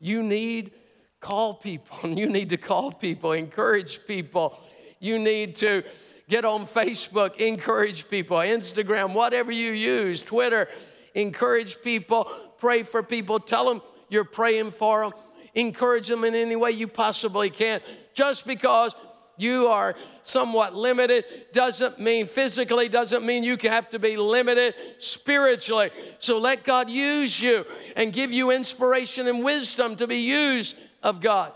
you 0.01 0.23
need 0.23 0.73
call 1.21 1.55
people. 1.55 1.99
You 2.17 2.29
need 2.29 2.51
to 2.51 2.57
call 2.57 2.93
people, 2.93 3.33
encourage 3.33 4.07
people. 4.07 4.59
You 5.01 5.19
need 5.19 5.57
to 5.57 5.85
Get 6.29 6.45
on 6.45 6.67
Facebook, 6.67 7.37
encourage 7.37 8.11
people, 8.11 8.37
Instagram, 8.37 9.15
whatever 9.15 9.51
you 9.51 9.73
use, 9.73 10.21
Twitter, 10.21 10.69
encourage 11.15 11.81
people, 11.83 12.31
pray 12.59 12.83
for 12.83 13.03
people, 13.03 13.41
tell 13.41 13.67
them 13.67 13.81
you're 14.11 14.25
praying 14.25 14.73
for 14.73 15.05
them, 15.05 15.13
encourage 15.59 16.09
them 16.09 16.25
in 16.25 16.35
any 16.35 16.57
way 16.57 16.71
you 16.71 16.89
possibly 16.89 17.51
can. 17.51 17.81
Just 18.15 18.47
because 18.47 18.95
you 19.37 19.69
are 19.69 19.95
somewhat 20.25 20.75
limited 20.75 21.25
doesn't 21.53 21.99
mean 21.99 22.27
physically, 22.27 22.89
doesn't 22.89 23.25
mean 23.25 23.45
you 23.45 23.57
have 23.63 23.89
to 23.91 23.99
be 23.99 24.17
limited 24.17 24.75
spiritually. 24.99 25.91
So 26.19 26.39
let 26.39 26.65
God 26.65 26.91
use 26.91 27.41
you 27.41 27.65
and 27.97 28.13
give 28.13 28.33
you 28.33 28.51
inspiration 28.51 29.29
and 29.29 29.45
wisdom 29.45 29.97
to 29.97 30.07
be 30.07 30.17
used 30.17 30.79
of 31.03 31.21
God. 31.21 31.53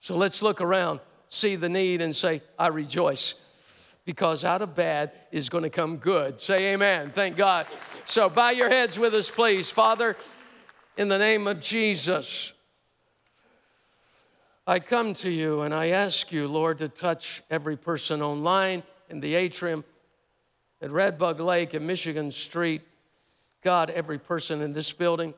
So 0.00 0.16
let's 0.16 0.42
look 0.42 0.60
around, 0.60 1.00
see 1.28 1.56
the 1.56 1.68
need, 1.68 2.00
and 2.00 2.14
say, 2.14 2.42
I 2.58 2.68
rejoice 2.68 3.40
because 4.04 4.44
out 4.44 4.62
of 4.62 4.74
bad 4.74 5.10
is 5.32 5.48
going 5.48 5.64
to 5.64 5.70
come 5.70 5.96
good. 5.96 6.40
Say 6.40 6.72
amen. 6.72 7.10
Thank 7.10 7.36
God. 7.36 7.66
So 8.04 8.28
bow 8.28 8.50
your 8.50 8.68
heads 8.68 8.98
with 8.98 9.14
us, 9.14 9.30
please. 9.30 9.68
Father, 9.68 10.16
in 10.96 11.08
the 11.08 11.18
name 11.18 11.46
of 11.46 11.60
Jesus, 11.60 12.52
I 14.68 14.80
come 14.80 15.14
to 15.14 15.30
you 15.30 15.60
and 15.60 15.72
I 15.72 15.90
ask 15.90 16.32
you, 16.32 16.48
Lord, 16.48 16.78
to 16.78 16.88
touch 16.88 17.40
every 17.48 17.76
person 17.76 18.20
online 18.20 18.82
in 19.08 19.20
the 19.20 19.36
atrium 19.36 19.84
at 20.82 20.90
Red 20.90 21.18
Bug 21.18 21.38
Lake 21.38 21.72
and 21.74 21.86
Michigan 21.86 22.32
Street. 22.32 22.82
God, 23.62 23.90
every 23.90 24.18
person 24.18 24.62
in 24.62 24.72
this 24.72 24.90
building. 24.90 25.34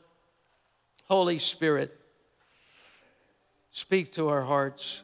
Holy 1.09 1.39
Spirit, 1.39 1.95
speak 3.71 4.13
to 4.15 4.31
our 4.31 4.43
hearts. 4.43 5.03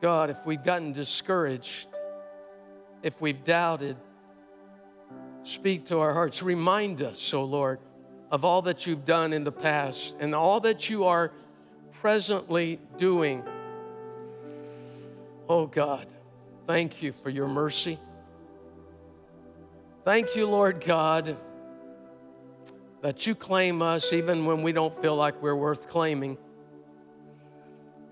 God, 0.00 0.30
if 0.30 0.38
we've 0.46 0.64
gotten 0.64 0.94
discouraged, 0.94 1.86
if 3.02 3.20
we've 3.20 3.44
doubted, 3.44 3.98
speak 5.42 5.84
to 5.88 5.98
our 5.98 6.14
hearts. 6.14 6.42
Remind 6.42 7.02
us, 7.02 7.34
oh 7.34 7.44
Lord, 7.44 7.78
of 8.30 8.42
all 8.42 8.62
that 8.62 8.86
you've 8.86 9.04
done 9.04 9.34
in 9.34 9.44
the 9.44 9.52
past 9.52 10.14
and 10.18 10.34
all 10.34 10.60
that 10.60 10.88
you 10.88 11.04
are 11.04 11.30
presently 12.00 12.80
doing. 12.96 13.44
Oh 15.48 15.66
God, 15.66 16.06
thank 16.66 17.02
you 17.02 17.12
for 17.12 17.28
your 17.28 17.48
mercy. 17.48 17.98
Thank 20.02 20.34
you, 20.34 20.46
Lord 20.46 20.82
God, 20.84 21.36
that 23.02 23.26
you 23.26 23.34
claim 23.34 23.82
us 23.82 24.12
even 24.12 24.46
when 24.46 24.62
we 24.62 24.72
don't 24.72 24.98
feel 25.02 25.14
like 25.14 25.42
we're 25.42 25.54
worth 25.54 25.90
claiming. 25.90 26.38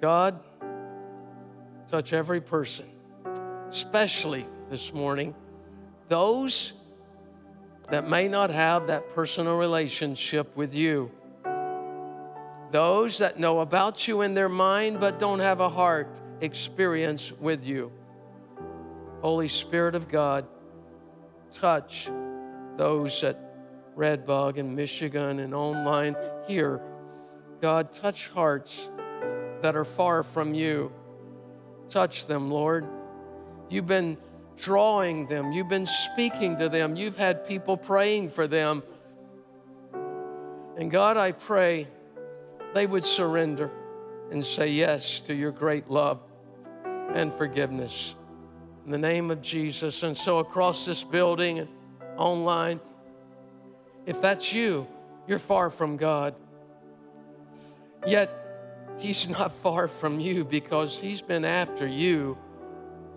God, 0.03 0.39
touch 1.89 2.13
every 2.13 2.43
person, 2.43 2.87
especially 3.71 4.47
this 4.69 4.93
morning, 4.93 5.35
those 6.09 6.75
that 7.91 8.09
may 8.09 8.29
not 8.29 8.51
have 8.51 8.89
that 8.89 9.15
personal 9.15 9.57
relationship 9.57 10.55
with 10.57 10.75
you. 10.75 11.11
Those 12.71 13.19
that 13.19 13.39
know 13.39 13.61
about 13.61 14.07
you 14.07 14.21
in 14.23 14.35
their 14.35 14.49
mind 14.49 15.01
but 15.01 15.19
don't 15.19 15.39
have 15.41 15.61
a 15.61 15.69
heart 15.69 16.09
experience 16.41 17.33
with 17.33 17.65
you. 17.65 17.91
Holy 19.21 19.49
Spirit 19.49 19.95
of 19.95 20.09
God, 20.09 20.47
touch 21.53 22.09
those 22.77 23.23
at 23.25 23.39
Red 23.97 24.27
Bug 24.27 24.59
and 24.59 24.77
Michigan 24.77 25.41
and 25.41 25.55
online 25.55 26.15
here. 26.47 26.81
God, 27.61 27.93
touch 27.93 28.29
hearts 28.29 28.89
that 29.63 29.75
are 29.75 29.85
far 29.85 30.23
from 30.23 30.55
you. 30.55 30.93
Touch 31.89 32.27
them, 32.27 32.51
Lord. 32.51 32.87
You've 33.69 33.87
been 33.87 34.19
drawing 34.57 35.27
them, 35.27 35.53
you've 35.53 35.69
been 35.69 35.87
speaking 35.87 36.59
to 36.59 36.69
them, 36.69 36.97
you've 36.97 37.17
had 37.17 37.47
people 37.47 37.77
praying 37.77 38.29
for 38.29 38.47
them. 38.47 38.83
And 40.77 40.91
God, 40.91 41.17
I 41.17 41.33
pray 41.33 41.89
they 42.75 42.87
would 42.87 43.05
surrender 43.05 43.71
and 44.31 44.45
say 44.45 44.69
yes 44.69 45.21
to 45.21 45.35
your 45.35 45.53
great 45.53 45.89
love 45.89 46.21
and 47.15 47.33
forgiveness. 47.33 48.15
In 48.85 48.91
the 48.91 48.99
name 48.99 49.31
of 49.31 49.43
Jesus. 49.43 50.03
And 50.03 50.17
so, 50.17 50.39
across 50.39 50.87
this 50.87 51.05
building 51.05 51.59
and 51.59 51.69
online, 52.17 52.81
if 54.07 54.21
that's 54.21 54.53
you, 54.53 54.87
you're 55.27 55.39
far 55.39 55.71
from 55.71 55.97
God. 55.97 56.35
Yet, 58.07 58.35
He's 58.99 59.29
not 59.39 59.53
far 59.53 59.89
from 59.89 60.21
you 60.21 60.45
because 60.45 60.99
He's 60.99 61.23
been 61.23 61.45
after 61.45 61.87
you 61.87 62.39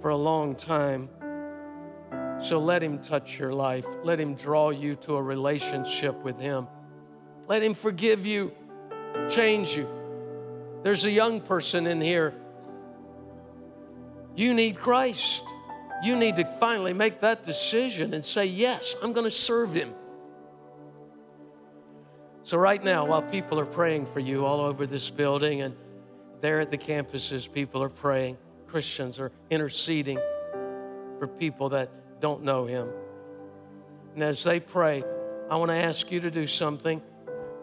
for 0.01 0.09
a 0.09 0.17
long 0.17 0.55
time. 0.55 1.09
So 2.41 2.59
let 2.59 2.81
Him 2.81 2.99
touch 2.99 3.37
your 3.37 3.53
life. 3.53 3.85
Let 4.03 4.19
Him 4.19 4.35
draw 4.35 4.71
you 4.71 4.95
to 4.97 5.15
a 5.15 5.21
relationship 5.21 6.21
with 6.23 6.39
Him. 6.39 6.67
Let 7.47 7.61
Him 7.61 7.73
forgive 7.73 8.25
you, 8.25 8.51
change 9.30 9.76
you. 9.76 9.88
There's 10.84 11.06
a 11.06 11.12
young 11.12 11.41
person 11.41 11.88
in 11.88 12.02
here. 12.02 12.34
You 14.36 14.54
need 14.54 14.78
Christ. 14.78 15.43
You 16.04 16.15
need 16.15 16.36
to 16.38 16.45
finally 16.45 16.93
make 16.93 17.19
that 17.19 17.45
decision 17.45 18.13
and 18.13 18.26
say, 18.26 18.45
Yes, 18.45 18.95
I'm 19.04 19.13
going 19.13 19.26
to 19.26 19.32
serve 19.32 19.74
Him. 19.74 19.93
So, 22.43 22.58
right 22.58 22.84
now, 22.84 23.06
while 23.06 23.21
people 23.21 23.60
are 23.60 23.65
praying 23.65 24.08
for 24.08 24.19
you 24.19 24.45
all 24.45 24.62
over 24.62 24.88
this 24.88 25.10
building 25.12 25.62
and 25.62 25.76
there 26.39 26.60
at 26.60 26.71
the 26.71 26.78
campuses, 26.78 27.52
people 27.52 27.84
are 27.84 27.89
praying, 27.89 28.38
Christians 28.67 29.19
are 29.19 29.32
interceding 29.52 30.17
for 31.19 31.28
people 31.28 31.69
that 31.69 32.19
don't 32.19 32.43
know 32.43 32.65
Him. 32.65 32.89
And 34.15 34.24
as 34.24 34.43
they 34.43 34.60
pray, 34.60 35.04
I 35.52 35.58
want 35.58 35.69
to 35.69 35.78
ask 35.78 36.12
you 36.12 36.19
to 36.21 36.32
do 36.32 36.47
something 36.47 37.02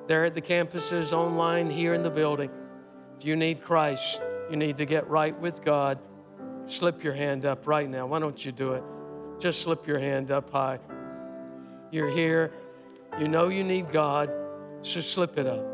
there 0.09 0.25
at 0.25 0.35
the 0.35 0.43
campuses, 0.43 1.13
online, 1.13 1.71
here 1.71 1.95
in 1.95 2.03
the 2.03 2.11
building. 2.11 2.51
If 3.19 3.25
you 3.25 3.37
need 3.37 3.63
Christ, 3.63 4.21
you 4.51 4.57
need 4.57 4.79
to 4.79 4.87
get 4.87 5.07
right 5.09 5.39
with 5.39 5.63
God, 5.65 5.99
slip 6.67 7.05
your 7.05 7.13
hand 7.13 7.45
up 7.45 7.67
right 7.67 7.89
now. 7.89 8.07
Why 8.07 8.19
don't 8.19 8.45
you 8.45 8.51
do 8.51 8.73
it? 8.73 8.83
Just 9.39 9.63
slip 9.63 9.87
your 9.87 9.99
hand 9.99 10.31
up 10.31 10.51
high. 10.51 10.81
You're 11.91 12.11
here, 12.11 12.53
you 13.19 13.29
know 13.29 13.49
you 13.49 13.65
need 13.65 13.93
God. 13.93 14.31
So 14.83 15.01
slip 15.01 15.39
it 15.39 15.47
up. 15.47 15.65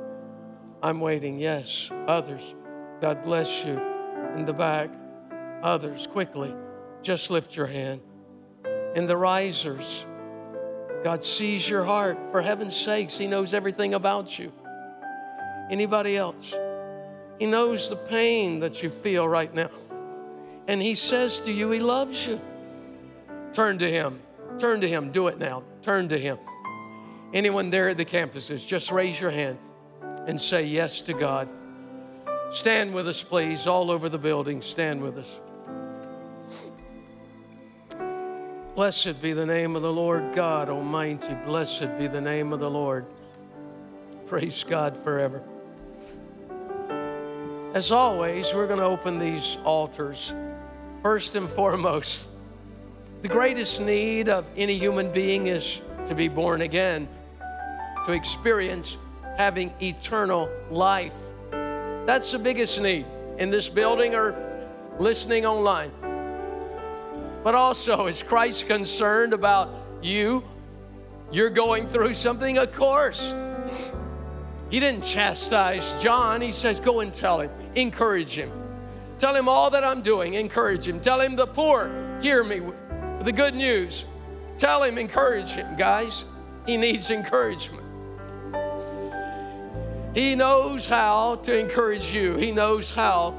I'm 0.83 1.01
waiting. 1.01 1.38
Yes. 1.38 1.90
Others. 2.07 2.55
God 3.01 3.23
bless 3.23 3.64
you. 3.64 3.81
In 4.37 4.47
the 4.47 4.53
back. 4.55 4.90
Others. 5.62 6.07
Quickly. 6.07 6.55
Just 7.03 7.31
lift 7.31 7.55
your 7.55 7.66
hand. 7.66 8.01
In 8.94 9.07
the 9.07 9.16
risers. 9.16 10.07
God 11.05 11.23
sees 11.23 11.69
your 11.69 11.85
heart. 11.85 12.27
For 12.33 12.40
heaven's 12.40 12.75
sakes, 12.75 13.19
He 13.19 13.27
knows 13.27 13.53
everything 13.53 13.93
about 13.93 14.38
you. 14.38 14.51
Anybody 15.71 16.17
else? 16.17 16.55
He 17.38 17.47
knows 17.47 17.90
the 17.90 17.97
pain 17.97 18.61
that 18.61 18.83
you 18.83 18.88
feel 18.88 19.29
right 19.29 19.53
now. 19.55 19.71
And 20.67 20.81
He 20.81 20.95
says 20.95 21.40
to 21.40 21.53
you, 21.53 21.71
He 21.71 21.81
loves 21.81 22.27
you. 22.27 22.40
Turn 23.53 23.79
to 23.79 23.90
Him. 23.90 24.19
Turn 24.59 24.81
to 24.81 24.88
Him. 24.88 25.12
Do 25.12 25.29
it 25.29 25.38
now. 25.38 25.62
Turn 25.83 26.09
to 26.09 26.19
Him. 26.19 26.38
Anyone 27.35 27.69
there 27.69 27.90
at 27.90 27.99
the 27.99 28.05
campuses, 28.07 28.67
just 28.67 28.90
raise 28.90 29.21
your 29.21 29.31
hand 29.31 29.59
and 30.27 30.40
say 30.40 30.64
yes 30.64 31.03
to 31.03 31.12
God. 31.12 31.51
Stand 32.51 32.95
with 32.95 33.09
us, 33.09 33.23
please, 33.23 33.67
all 33.67 33.90
over 33.90 34.09
the 34.09 34.19
building. 34.19 34.62
Stand 34.62 35.03
with 35.03 35.19
us. 35.19 35.38
Blessed 38.75 39.23
be 39.23 39.33
the 39.33 39.47
name 39.47 39.77
of 39.77 39.83
the 39.83 39.93
Lord 39.93 40.35
God 40.35 40.69
Almighty. 40.69 41.33
Blessed 41.47 41.97
be 41.97 42.09
the 42.09 42.21
name 42.21 42.53
of 42.53 42.59
the 42.59 42.69
Lord. 42.69 43.07
Praise 44.27 44.65
God 44.65 44.97
forever. 44.97 45.41
As 47.73 47.93
always, 47.93 48.53
we're 48.53 48.67
going 48.67 48.81
to 48.81 48.85
open 48.85 49.21
these 49.21 49.59
altars. 49.63 50.33
First 51.05 51.37
and 51.37 51.48
foremost, 51.48 52.27
the 53.23 53.29
greatest 53.29 53.81
need 53.81 54.29
of 54.29 54.51
any 54.57 54.77
human 54.77 55.13
being 55.13 55.46
is 55.46 55.81
to 56.09 56.15
be 56.17 56.27
born 56.27 56.63
again 56.63 57.07
to 58.07 58.13
experience 58.13 58.96
having 59.38 59.73
eternal 59.81 60.51
life. 60.69 61.15
That's 61.53 62.33
the 62.33 62.40
biggest 62.40 62.81
need 62.81 63.07
in 63.38 63.51
this 63.51 63.69
building 63.69 64.17
or 64.17 64.35
listening 64.98 65.46
online. 65.46 65.92
But 67.45 67.55
also, 67.55 68.07
is 68.07 68.23
Christ 68.23 68.67
concerned 68.69 69.35
about 69.35 69.69
you? 70.03 70.42
You're 71.31 71.51
going 71.51 71.87
through 71.87 72.15
something? 72.15 72.57
Of 72.57 72.73
course. 72.73 73.35
He 74.71 74.81
didn't 74.81 75.03
chastise 75.03 75.95
John. 76.03 76.40
He 76.40 76.53
says, 76.53 76.81
Go 76.81 77.01
and 77.01 77.13
tell 77.13 77.40
him, 77.40 77.51
encourage 77.75 78.37
him. 78.37 78.51
Tell 79.19 79.35
him 79.35 79.47
all 79.47 79.69
that 79.71 79.85
I'm 79.85 80.01
doing, 80.01 80.35
encourage 80.35 80.88
him. 80.88 81.01
Tell 81.01 81.21
him 81.21 81.37
the 81.37 81.47
poor, 81.47 82.19
hear 82.23 82.42
me, 82.42 82.63
the 83.21 83.33
good 83.33 83.55
news. 83.55 84.07
Tell 84.59 84.83
him, 84.83 84.97
encourage 84.97 85.51
him, 85.51 85.77
guys. 85.77 86.25
He 86.67 86.79
needs 86.79 87.11
encouragement. 87.11 87.85
He 90.15 90.35
knows 90.35 90.87
how 90.87 91.37
to 91.42 91.59
encourage 91.59 92.11
you. 92.11 92.37
He 92.37 92.53
knows 92.53 92.90
how 92.90 93.35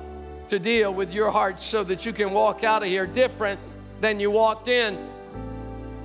to 0.49 0.59
deal 0.59 0.93
with 0.93 1.11
your 1.11 1.31
heart 1.31 1.59
so 1.59 1.83
that 1.85 2.05
you 2.05 2.13
can 2.13 2.31
walk 2.31 2.63
out 2.63 2.83
of 2.83 2.89
here 2.89 3.07
different 3.07 3.59
than 4.01 4.19
you 4.19 4.31
walked 4.31 4.67
in. 4.67 4.97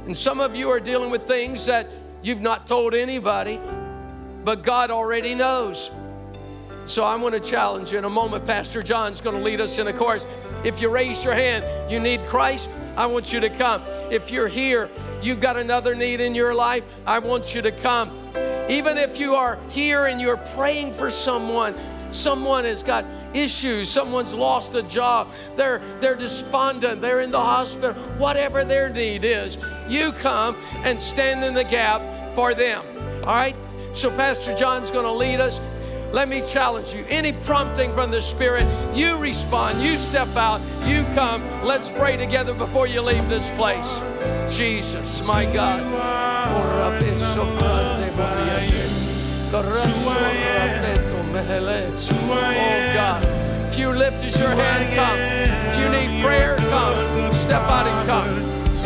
And 0.06 0.16
some 0.16 0.40
of 0.40 0.56
you 0.56 0.70
are 0.70 0.80
dealing 0.80 1.10
with 1.10 1.26
things 1.26 1.66
that 1.66 1.86
you've 2.22 2.40
not 2.40 2.66
told 2.66 2.94
anybody, 2.94 3.60
but 4.44 4.62
God 4.62 4.90
already 4.90 5.34
knows. 5.34 5.90
So 6.86 7.04
I'm 7.04 7.20
going 7.20 7.34
to 7.34 7.40
challenge 7.40 7.92
you 7.92 7.98
in 7.98 8.04
a 8.04 8.10
moment. 8.10 8.46
Pastor 8.46 8.82
John's 8.82 9.20
going 9.20 9.36
to 9.36 9.42
lead 9.42 9.60
us 9.60 9.78
in 9.78 9.86
a 9.86 9.92
chorus. 9.92 10.26
If 10.64 10.80
you 10.80 10.88
raise 10.88 11.24
your 11.24 11.34
hand, 11.34 11.64
you 11.90 12.00
need 12.00 12.20
Christ, 12.26 12.68
I 12.96 13.06
want 13.06 13.32
you 13.32 13.40
to 13.40 13.50
come. 13.50 13.82
If 14.10 14.30
you're 14.30 14.48
here, 14.48 14.90
you've 15.22 15.40
got 15.40 15.56
another 15.56 15.94
need 15.94 16.20
in 16.20 16.34
your 16.34 16.54
life, 16.54 16.84
I 17.06 17.18
want 17.18 17.54
you 17.54 17.62
to 17.62 17.70
come. 17.70 18.10
Even 18.68 18.98
if 18.98 19.18
you 19.18 19.34
are 19.34 19.58
here 19.68 20.06
and 20.06 20.20
you're 20.20 20.36
praying 20.38 20.92
for 20.92 21.10
someone, 21.10 21.74
someone 22.12 22.64
has 22.64 22.82
got 22.82 23.04
issues, 23.34 23.90
someone's 23.90 24.34
lost 24.34 24.74
a 24.74 24.82
job, 24.82 25.28
they're, 25.56 25.80
they're 26.00 26.16
despondent, 26.16 27.00
they're 27.00 27.20
in 27.20 27.30
the 27.30 27.40
hospital, 27.40 27.94
whatever 28.18 28.64
their 28.64 28.88
need 28.88 29.24
is, 29.24 29.58
you 29.88 30.12
come 30.12 30.56
and 30.84 31.00
stand 31.00 31.44
in 31.44 31.54
the 31.54 31.64
gap 31.64 32.02
for 32.34 32.54
them. 32.54 32.84
All 33.26 33.34
right? 33.34 33.56
So, 33.94 34.10
Pastor 34.10 34.54
John's 34.56 34.90
going 34.90 35.04
to 35.04 35.12
lead 35.12 35.40
us. 35.40 35.60
Let 36.12 36.28
me 36.28 36.42
challenge 36.46 36.92
you. 36.92 37.04
Any 37.08 37.32
prompting 37.32 37.92
from 37.92 38.10
the 38.10 38.20
Spirit, 38.20 38.66
you 38.94 39.18
respond, 39.18 39.80
you 39.80 39.96
step 39.96 40.34
out, 40.36 40.60
you 40.84 41.04
come. 41.14 41.42
Let's 41.64 41.90
pray 41.90 42.16
together 42.16 42.54
before 42.54 42.86
you 42.86 43.00
leave 43.00 43.28
this 43.28 43.48
place. 43.50 44.56
Jesus, 44.56 45.26
my 45.26 45.44
God. 45.44 45.80
Oh 52.56 52.94
God. 52.94 53.24
If 53.68 53.78
you 53.78 53.88
your 54.36 54.50
hand, 54.50 54.94
come. 54.94 55.18
If 55.68 55.78
you 55.80 55.88
need 55.88 56.22
prayer, 56.22 56.56
come. 56.56 56.94
Step 57.34 57.62
out 57.62 57.86
and 57.86 58.06
come. 58.08 58.28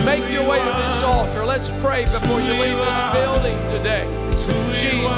Make 0.05 0.31
your 0.31 0.49
way 0.49 0.59
to 0.59 0.65
this 0.65 1.03
altar. 1.03 1.45
Let's 1.45 1.71
pray 1.81 2.05
before 2.05 2.41
you 2.41 2.53
leave 2.53 2.77
this 2.77 3.03
building 3.13 3.59
today. 3.69 4.07
Jesus, 4.73 5.17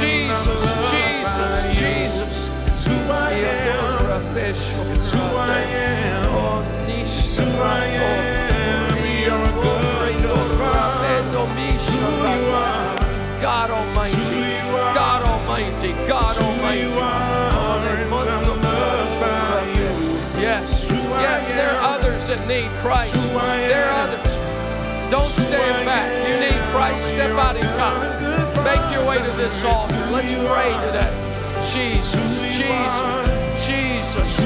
Jesus, 0.00 0.46
Jesus, 0.90 1.78
Jesus. 1.78 2.32
It's 2.66 2.84
who 2.84 2.94
I 3.10 3.32
am. 3.32 4.36
It's 4.36 5.12
who 5.12 5.20
I 5.20 5.60
am. 5.60 6.64
It's 6.88 7.36
who 7.38 7.44
I 7.62 7.86
am. 7.86 8.34
God 13.40 13.70
Almighty, 13.70 14.23
need 22.46 22.68
Christ. 22.80 23.14
There 23.14 23.84
are 23.84 24.08
others. 24.08 25.10
Don't 25.10 25.26
stand 25.26 25.86
back. 25.86 26.08
You 26.28 26.34
need 26.40 26.60
Christ. 26.72 27.04
Step 27.06 27.32
out 27.38 27.56
and 27.56 27.68
come. 27.78 27.98
Make 28.64 28.84
your 28.92 29.06
way 29.08 29.18
to 29.18 29.30
this 29.36 29.62
altar. 29.64 29.94
Let's 30.10 30.34
pray 30.34 30.72
today. 30.86 31.12
Jesus, 31.72 32.12
Jesus, 32.56 33.66
Jesus, 33.66 34.36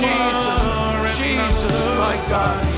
Jesus, 0.00 1.16
Jesus, 1.16 1.72
my 1.98 2.16
God. 2.28 2.72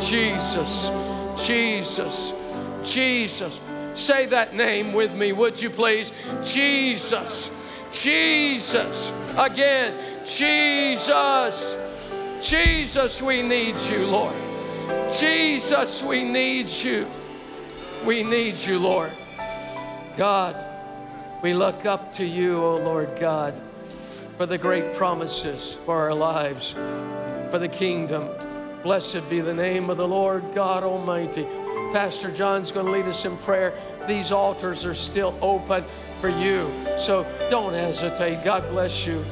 Jesus, 0.00 0.90
Jesus, 1.36 2.32
Jesus. 2.84 3.60
Say 3.96 4.26
that 4.26 4.54
name 4.54 4.92
with 4.92 5.14
me, 5.14 5.32
would 5.32 5.60
you 5.60 5.70
please? 5.70 6.12
Jesus, 6.44 7.50
Jesus. 7.90 9.10
Again, 9.38 10.24
Jesus, 10.24 11.82
Jesus, 12.42 13.22
we 13.22 13.42
need 13.42 13.74
you, 13.90 14.06
Lord. 14.06 14.34
Jesus, 15.10 16.02
we 16.02 16.24
need 16.24 16.68
you. 16.68 17.06
We 18.04 18.22
need 18.22 18.58
you, 18.58 18.78
Lord. 18.78 19.12
God, 20.16 20.56
we 21.42 21.54
look 21.54 21.86
up 21.86 22.12
to 22.14 22.24
you, 22.24 22.62
O 22.62 22.76
Lord 22.76 23.18
God, 23.18 23.54
for 24.36 24.44
the 24.44 24.58
great 24.58 24.94
promises 24.94 25.74
for 25.86 26.02
our 26.02 26.14
lives, 26.14 26.72
for 27.50 27.58
the 27.58 27.68
kingdom. 27.68 28.28
Blessed 28.82 29.28
be 29.30 29.40
the 29.40 29.54
name 29.54 29.88
of 29.88 29.96
the 29.96 30.06
Lord 30.06 30.44
God 30.54 30.84
Almighty. 30.84 31.46
Pastor 31.92 32.30
John's 32.30 32.72
going 32.72 32.86
to 32.86 32.92
lead 32.92 33.06
us 33.06 33.24
in 33.24 33.36
prayer. 33.38 33.72
These 34.06 34.32
altars 34.32 34.84
are 34.84 34.94
still 34.94 35.36
open 35.40 35.84
for 36.20 36.28
you, 36.28 36.70
so 36.98 37.26
don't 37.50 37.72
hesitate. 37.72 38.44
God 38.44 38.68
bless 38.70 39.06
you. 39.06 39.24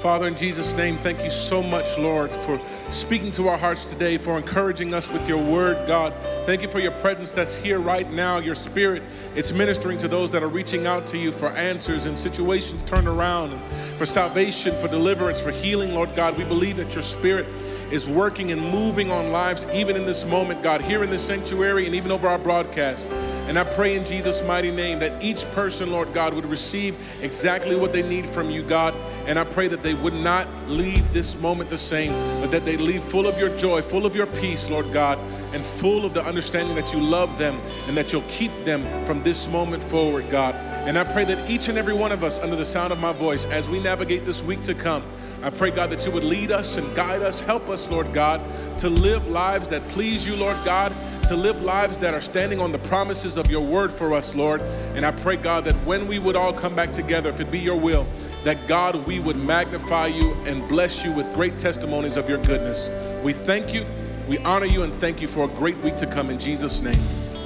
Father, 0.00 0.28
in 0.28 0.36
Jesus' 0.36 0.76
name, 0.76 0.96
thank 0.98 1.24
you 1.24 1.30
so 1.30 1.60
much, 1.60 1.98
Lord, 1.98 2.30
for 2.30 2.60
speaking 2.92 3.32
to 3.32 3.48
our 3.48 3.58
hearts 3.58 3.84
today, 3.84 4.16
for 4.16 4.36
encouraging 4.36 4.94
us 4.94 5.10
with 5.12 5.28
your 5.28 5.42
word, 5.42 5.88
God. 5.88 6.14
Thank 6.46 6.62
you 6.62 6.70
for 6.70 6.78
your 6.78 6.92
presence 6.92 7.32
that's 7.32 7.56
here 7.56 7.80
right 7.80 8.08
now, 8.08 8.38
your 8.38 8.54
spirit. 8.54 9.02
It's 9.34 9.52
ministering 9.52 9.98
to 9.98 10.06
those 10.06 10.30
that 10.30 10.42
are 10.44 10.48
reaching 10.48 10.86
out 10.86 11.04
to 11.08 11.18
you 11.18 11.32
for 11.32 11.48
answers 11.48 12.06
and 12.06 12.16
situations 12.16 12.80
turned 12.82 13.08
around, 13.08 13.50
and 13.50 13.60
for 13.98 14.06
salvation, 14.06 14.72
for 14.76 14.86
deliverance, 14.86 15.40
for 15.40 15.50
healing, 15.50 15.92
Lord 15.92 16.14
God. 16.14 16.38
We 16.38 16.44
believe 16.44 16.76
that 16.76 16.94
your 16.94 17.02
spirit 17.02 17.46
is 17.90 18.06
working 18.06 18.52
and 18.52 18.60
moving 18.60 19.10
on 19.10 19.32
lives 19.32 19.66
even 19.72 19.96
in 19.96 20.04
this 20.04 20.24
moment, 20.24 20.62
God, 20.62 20.80
here 20.80 21.02
in 21.02 21.10
this 21.10 21.26
sanctuary 21.26 21.86
and 21.86 21.94
even 21.94 22.10
over 22.10 22.28
our 22.28 22.38
broadcast. 22.38 23.06
And 23.48 23.58
I 23.58 23.64
pray 23.64 23.96
in 23.96 24.04
Jesus' 24.04 24.42
mighty 24.42 24.70
name 24.70 24.98
that 24.98 25.22
each 25.22 25.50
person, 25.52 25.90
Lord 25.90 26.12
God, 26.12 26.34
would 26.34 26.44
receive 26.44 26.94
exactly 27.22 27.76
what 27.76 27.94
they 27.94 28.02
need 28.02 28.26
from 28.26 28.50
you, 28.50 28.62
God. 28.62 28.94
And 29.26 29.38
I 29.38 29.44
pray 29.44 29.68
that 29.68 29.82
they 29.82 29.94
would 29.94 30.12
not 30.12 30.46
leave 30.68 31.10
this 31.14 31.40
moment 31.40 31.70
the 31.70 31.78
same, 31.78 32.12
but 32.42 32.50
that 32.50 32.66
they 32.66 32.76
leave 32.76 33.02
full 33.02 33.26
of 33.26 33.38
your 33.38 33.48
joy, 33.56 33.80
full 33.80 34.04
of 34.04 34.14
your 34.14 34.26
peace, 34.26 34.68
Lord 34.68 34.92
God, 34.92 35.18
and 35.54 35.64
full 35.64 36.04
of 36.04 36.12
the 36.12 36.22
understanding 36.24 36.76
that 36.76 36.92
you 36.92 37.00
love 37.00 37.38
them 37.38 37.58
and 37.86 37.96
that 37.96 38.12
you'll 38.12 38.20
keep 38.28 38.52
them 38.64 38.84
from 39.06 39.22
this 39.22 39.48
moment 39.48 39.82
forward, 39.82 40.28
God. 40.28 40.54
And 40.86 40.98
I 40.98 41.04
pray 41.04 41.24
that 41.24 41.48
each 41.50 41.68
and 41.68 41.78
every 41.78 41.94
one 41.94 42.12
of 42.12 42.22
us, 42.22 42.38
under 42.38 42.56
the 42.56 42.66
sound 42.66 42.92
of 42.92 43.00
my 43.00 43.14
voice, 43.14 43.46
as 43.46 43.66
we 43.66 43.80
navigate 43.80 44.26
this 44.26 44.42
week 44.42 44.62
to 44.64 44.74
come, 44.74 45.02
I 45.42 45.50
pray, 45.50 45.70
God, 45.70 45.90
that 45.90 46.04
you 46.04 46.12
would 46.12 46.24
lead 46.24 46.50
us 46.50 46.76
and 46.76 46.96
guide 46.96 47.22
us, 47.22 47.40
help 47.40 47.68
us, 47.68 47.88
Lord 47.88 48.12
God, 48.12 48.40
to 48.78 48.90
live 48.90 49.28
lives 49.28 49.68
that 49.68 49.86
please 49.88 50.26
you, 50.26 50.34
Lord 50.34 50.56
God, 50.64 50.92
to 51.28 51.36
live 51.36 51.60
lives 51.62 51.98
that 51.98 52.14
are 52.14 52.20
standing 52.20 52.58
on 52.58 52.72
the 52.72 52.78
promises 52.78 53.36
of 53.36 53.50
your 53.50 53.60
word 53.60 53.92
for 53.92 54.14
us, 54.14 54.34
Lord. 54.34 54.62
And 54.94 55.04
I 55.04 55.10
pray, 55.10 55.36
God, 55.36 55.64
that 55.66 55.74
when 55.86 56.08
we 56.08 56.18
would 56.18 56.36
all 56.36 56.52
come 56.52 56.74
back 56.74 56.92
together, 56.92 57.28
if 57.30 57.38
it 57.38 57.50
be 57.50 57.58
your 57.58 57.78
will, 57.78 58.06
that 58.44 58.66
God, 58.66 59.06
we 59.06 59.20
would 59.20 59.36
magnify 59.36 60.06
you 60.06 60.32
and 60.46 60.66
bless 60.68 61.04
you 61.04 61.12
with 61.12 61.32
great 61.34 61.58
testimonies 61.58 62.16
of 62.16 62.28
your 62.28 62.38
goodness. 62.38 62.88
We 63.22 63.34
thank 63.34 63.74
you, 63.74 63.84
we 64.26 64.38
honor 64.38 64.66
you, 64.66 64.84
and 64.84 64.92
thank 64.94 65.20
you 65.20 65.28
for 65.28 65.44
a 65.44 65.48
great 65.48 65.76
week 65.78 65.96
to 65.98 66.06
come 66.06 66.30
in 66.30 66.38
Jesus' 66.38 66.80
name. 66.80 67.00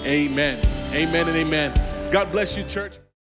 Amen. 0.05 0.65
Amen 0.93 1.29
and 1.29 1.37
amen. 1.37 1.73
God 2.13 2.31
bless 2.31 2.57
you, 2.57 2.63
church. 2.65 3.02